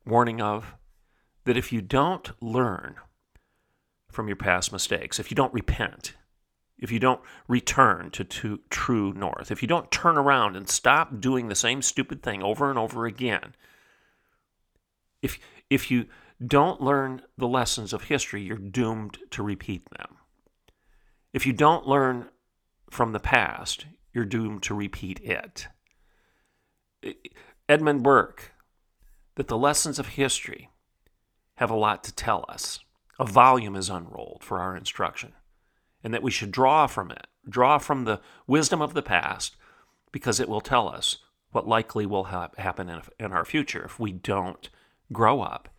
Warning 0.05 0.41
of 0.41 0.75
that 1.45 1.57
if 1.57 1.71
you 1.71 1.81
don't 1.81 2.31
learn 2.41 2.95
from 4.09 4.27
your 4.27 4.35
past 4.35 4.71
mistakes, 4.71 5.19
if 5.19 5.31
you 5.31 5.35
don't 5.35 5.53
repent, 5.53 6.13
if 6.77 6.91
you 6.91 6.99
don't 6.99 7.21
return 7.47 8.11
to, 8.11 8.59
true 8.69 9.13
north, 9.13 9.51
if 9.51 9.61
you 9.61 9.67
don't 9.67 9.91
turn 9.91 10.17
around 10.17 10.55
and 10.55 10.69
stop 10.69 11.19
doing 11.19 11.47
the 11.47 11.55
same 11.55 11.81
stupid 11.81 12.21
thing 12.21 12.43
over 12.43 12.69
and 12.69 12.77
over 12.77 13.05
again, 13.05 13.55
if, 15.21 15.39
if 15.69 15.89
you 15.89 16.05
don't 16.45 16.81
learn 16.81 17.21
the 17.37 17.47
lessons 17.47 17.93
of 17.93 18.03
history, 18.03 18.41
you're 18.41 18.57
doomed 18.57 19.17
to 19.31 19.43
repeat 19.43 19.87
them. 19.97 20.17
If 21.33 21.45
you 21.45 21.53
don't 21.53 21.87
learn 21.87 22.29
from 22.89 23.11
the 23.11 23.19
past, 23.19 23.85
you're 24.13 24.25
doomed 24.25 24.63
to 24.63 24.73
repeat 24.73 25.19
it. 25.19 25.67
Edmund 27.69 28.03
Burke, 28.03 28.53
that 29.35 29.47
the 29.47 29.57
lessons 29.57 29.99
of 29.99 30.09
history 30.09 30.69
have 31.55 31.69
a 31.69 31.75
lot 31.75 32.03
to 32.03 32.13
tell 32.13 32.45
us. 32.49 32.79
A 33.19 33.25
volume 33.25 33.75
is 33.75 33.89
unrolled 33.89 34.43
for 34.43 34.59
our 34.59 34.75
instruction, 34.75 35.33
and 36.03 36.13
that 36.13 36.23
we 36.23 36.31
should 36.31 36.51
draw 36.51 36.87
from 36.87 37.11
it, 37.11 37.27
draw 37.49 37.77
from 37.77 38.05
the 38.05 38.21
wisdom 38.45 38.81
of 38.81 38.93
the 38.93 39.01
past, 39.01 39.55
because 40.11 40.39
it 40.39 40.49
will 40.49 40.61
tell 40.61 40.87
us 40.87 41.17
what 41.51 41.67
likely 41.67 42.05
will 42.05 42.25
ha- 42.25 42.49
happen 42.57 42.89
in, 42.89 43.01
in 43.19 43.31
our 43.31 43.45
future 43.45 43.83
if 43.83 43.99
we 43.99 44.11
don't 44.11 44.69
grow 45.11 45.41
up, 45.41 45.69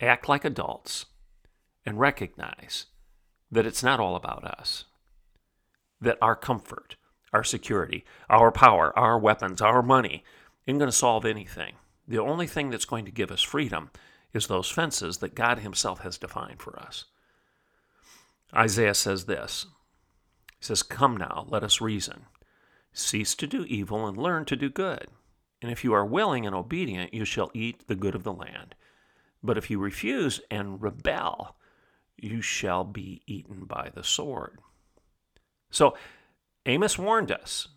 act 0.00 0.28
like 0.28 0.44
adults, 0.44 1.06
and 1.84 1.98
recognize 1.98 2.86
that 3.50 3.66
it's 3.66 3.82
not 3.82 4.00
all 4.00 4.16
about 4.16 4.44
us, 4.44 4.84
that 6.00 6.18
our 6.22 6.36
comfort, 6.36 6.96
our 7.32 7.44
security, 7.44 8.04
our 8.28 8.50
power, 8.52 8.96
our 8.98 9.18
weapons, 9.18 9.60
our 9.60 9.82
money 9.82 10.24
isn't 10.66 10.78
going 10.78 10.90
to 10.90 10.96
solve 10.96 11.24
anything. 11.24 11.74
The 12.06 12.18
only 12.18 12.46
thing 12.46 12.70
that's 12.70 12.84
going 12.84 13.04
to 13.04 13.10
give 13.10 13.30
us 13.30 13.42
freedom 13.42 13.90
is 14.32 14.46
those 14.46 14.70
fences 14.70 15.18
that 15.18 15.34
God 15.34 15.60
Himself 15.60 16.00
has 16.00 16.18
defined 16.18 16.60
for 16.60 16.78
us. 16.78 17.04
Isaiah 18.54 18.94
says 18.94 19.26
this 19.26 19.66
He 20.58 20.64
says, 20.64 20.82
Come 20.82 21.16
now, 21.16 21.46
let 21.48 21.62
us 21.62 21.80
reason. 21.80 22.26
Cease 22.92 23.34
to 23.36 23.46
do 23.46 23.64
evil 23.64 24.06
and 24.06 24.16
learn 24.16 24.44
to 24.46 24.56
do 24.56 24.68
good. 24.68 25.06
And 25.62 25.70
if 25.70 25.84
you 25.84 25.92
are 25.92 26.04
willing 26.04 26.46
and 26.46 26.54
obedient, 26.54 27.12
you 27.12 27.24
shall 27.24 27.50
eat 27.54 27.86
the 27.86 27.94
good 27.94 28.14
of 28.14 28.24
the 28.24 28.32
land. 28.32 28.74
But 29.42 29.58
if 29.58 29.70
you 29.70 29.78
refuse 29.78 30.40
and 30.50 30.80
rebel, 30.82 31.56
you 32.16 32.42
shall 32.42 32.84
be 32.84 33.22
eaten 33.26 33.64
by 33.64 33.90
the 33.94 34.04
sword. 34.04 34.58
So 35.70 35.96
Amos 36.66 36.98
warned 36.98 37.32
us 37.32 37.68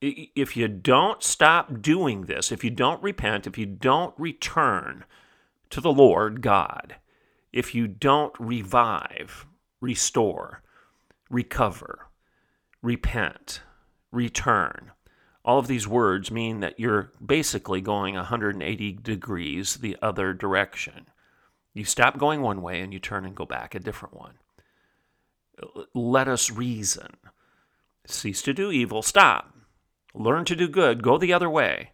if 0.00 0.56
you 0.56 0.68
don't 0.68 1.22
stop 1.22 1.80
doing 1.80 2.22
this, 2.22 2.52
if 2.52 2.62
you 2.62 2.70
don't 2.70 3.02
repent, 3.02 3.46
if 3.46 3.56
you 3.56 3.66
don't 3.66 4.14
return 4.18 5.04
to 5.70 5.80
the 5.80 5.92
Lord 5.92 6.42
God, 6.42 6.96
if 7.52 7.74
you 7.74 7.86
don't 7.86 8.34
revive, 8.38 9.46
restore, 9.80 10.62
recover, 11.30 12.08
repent, 12.82 13.62
return, 14.12 14.90
all 15.44 15.58
of 15.58 15.66
these 15.66 15.86
words 15.86 16.30
mean 16.30 16.60
that 16.60 16.80
you're 16.80 17.12
basically 17.24 17.80
going 17.80 18.14
180 18.14 18.92
degrees 18.92 19.76
the 19.76 19.96
other 20.00 20.32
direction. 20.32 21.06
You 21.74 21.84
stop 21.84 22.18
going 22.18 22.40
one 22.40 22.62
way 22.62 22.80
and 22.80 22.92
you 22.92 22.98
turn 22.98 23.24
and 23.24 23.34
go 23.34 23.44
back 23.44 23.74
a 23.74 23.80
different 23.80 24.16
one. 24.16 24.34
Let 25.92 26.28
us 26.28 26.50
reason. 26.50 27.08
Cease 28.06 28.42
to 28.42 28.54
do 28.54 28.70
evil, 28.70 29.02
stop. 29.02 29.54
Learn 30.14 30.44
to 30.46 30.56
do 30.56 30.68
good, 30.68 31.02
go 31.02 31.18
the 31.18 31.32
other 31.32 31.50
way. 31.50 31.90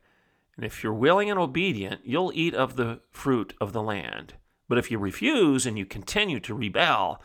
And 0.56 0.64
if 0.64 0.82
you're 0.84 0.92
willing 0.92 1.30
and 1.30 1.38
obedient, 1.38 2.02
you'll 2.04 2.32
eat 2.34 2.54
of 2.54 2.76
the 2.76 3.00
fruit 3.10 3.54
of 3.60 3.72
the 3.72 3.82
land. 3.82 4.34
But 4.68 4.78
if 4.78 4.90
you 4.90 4.98
refuse 4.98 5.66
and 5.66 5.78
you 5.78 5.86
continue 5.86 6.38
to 6.40 6.54
rebel, 6.54 7.22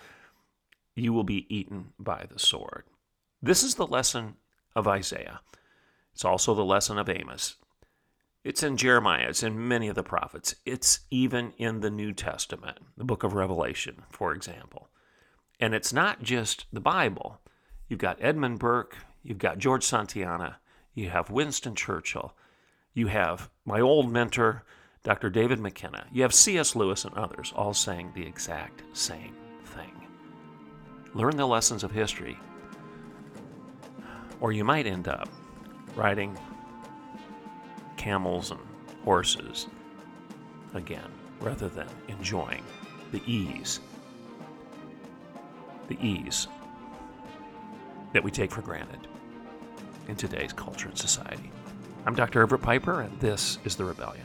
you 0.95 1.13
will 1.13 1.23
be 1.23 1.45
eaten 1.53 1.93
by 1.99 2.25
the 2.31 2.39
sword. 2.39 2.85
This 3.41 3.61
is 3.61 3.75
the 3.75 3.85
lesson 3.85 4.35
of 4.75 4.88
Isaiah. 4.88 5.41
It's 6.15 6.23
also 6.23 6.56
the 6.56 6.63
lesson 6.63 6.97
of 6.97 7.10
Amos. 7.10 7.56
It's 8.45 8.63
in 8.63 8.78
Jeremiah, 8.78 9.28
it's 9.28 9.43
in 9.43 9.67
many 9.67 9.89
of 9.89 9.95
the 9.95 10.04
prophets. 10.04 10.56
It's 10.65 11.01
even 11.12 11.51
in 11.58 11.82
the 11.82 11.89
New 11.89 12.13
Testament, 12.13 12.78
the 12.95 13.04
book 13.04 13.23
of 13.23 13.34
Revelation, 13.34 14.04
for 14.10 14.34
example. 14.34 14.88
And 15.60 15.75
it's 15.75 15.91
not 15.91 16.23
just 16.23 16.67
the 16.71 16.80
Bible. 16.80 17.41
You've 17.89 17.99
got 17.99 18.21
Edmund 18.21 18.60
Burke, 18.60 18.95
you've 19.23 19.39
got 19.39 19.58
George 19.58 19.84
Santayana, 19.84 20.56
you 20.93 21.10
have 21.10 21.30
Winston 21.30 21.75
Churchill, 21.75 22.34
you 22.93 23.08
have 23.08 23.49
my 23.65 23.82
old 23.82 24.10
mentor, 24.10 24.63
Dr. 25.04 25.30
David 25.30 25.60
McKenna, 25.60 26.08
you 26.13 26.21
have 26.21 26.34
C.S. 26.34 26.78
Lewis 26.78 27.04
and 27.04 27.13
others 27.15 27.51
all 27.58 27.73
saying 27.73 28.13
the 28.15 28.25
exact 28.25 28.84
same 28.93 29.36
thing. 29.65 29.91
Learn 31.13 31.36
the 31.36 31.45
lessons 31.45 31.84
of 31.84 31.91
history, 31.91 32.39
or 34.39 34.54
you 34.54 34.63
might 34.63 34.88
end 34.88 35.10
up 35.10 35.28
riding 35.95 36.38
camels 37.97 38.51
and 38.51 38.60
horses 39.03 39.67
again, 40.73 41.10
rather 41.39 41.69
than 41.69 41.88
enjoying 42.08 42.63
the 43.12 43.21
ease, 43.25 43.79
the 45.88 45.97
ease 46.05 46.47
that 48.13 48.23
we 48.23 48.31
take 48.31 48.51
for 48.51 48.62
granted 48.62 49.08
in 50.08 50.15
today's 50.15 50.53
culture 50.53 50.89
and 50.89 50.97
society. 50.97 51.51
I'm 52.05 52.15
Dr. 52.15 52.41
Everett 52.41 52.62
Piper, 52.62 53.01
and 53.01 53.19
this 53.19 53.58
is 53.63 53.75
The 53.75 53.86
Rebellion. 53.86 54.24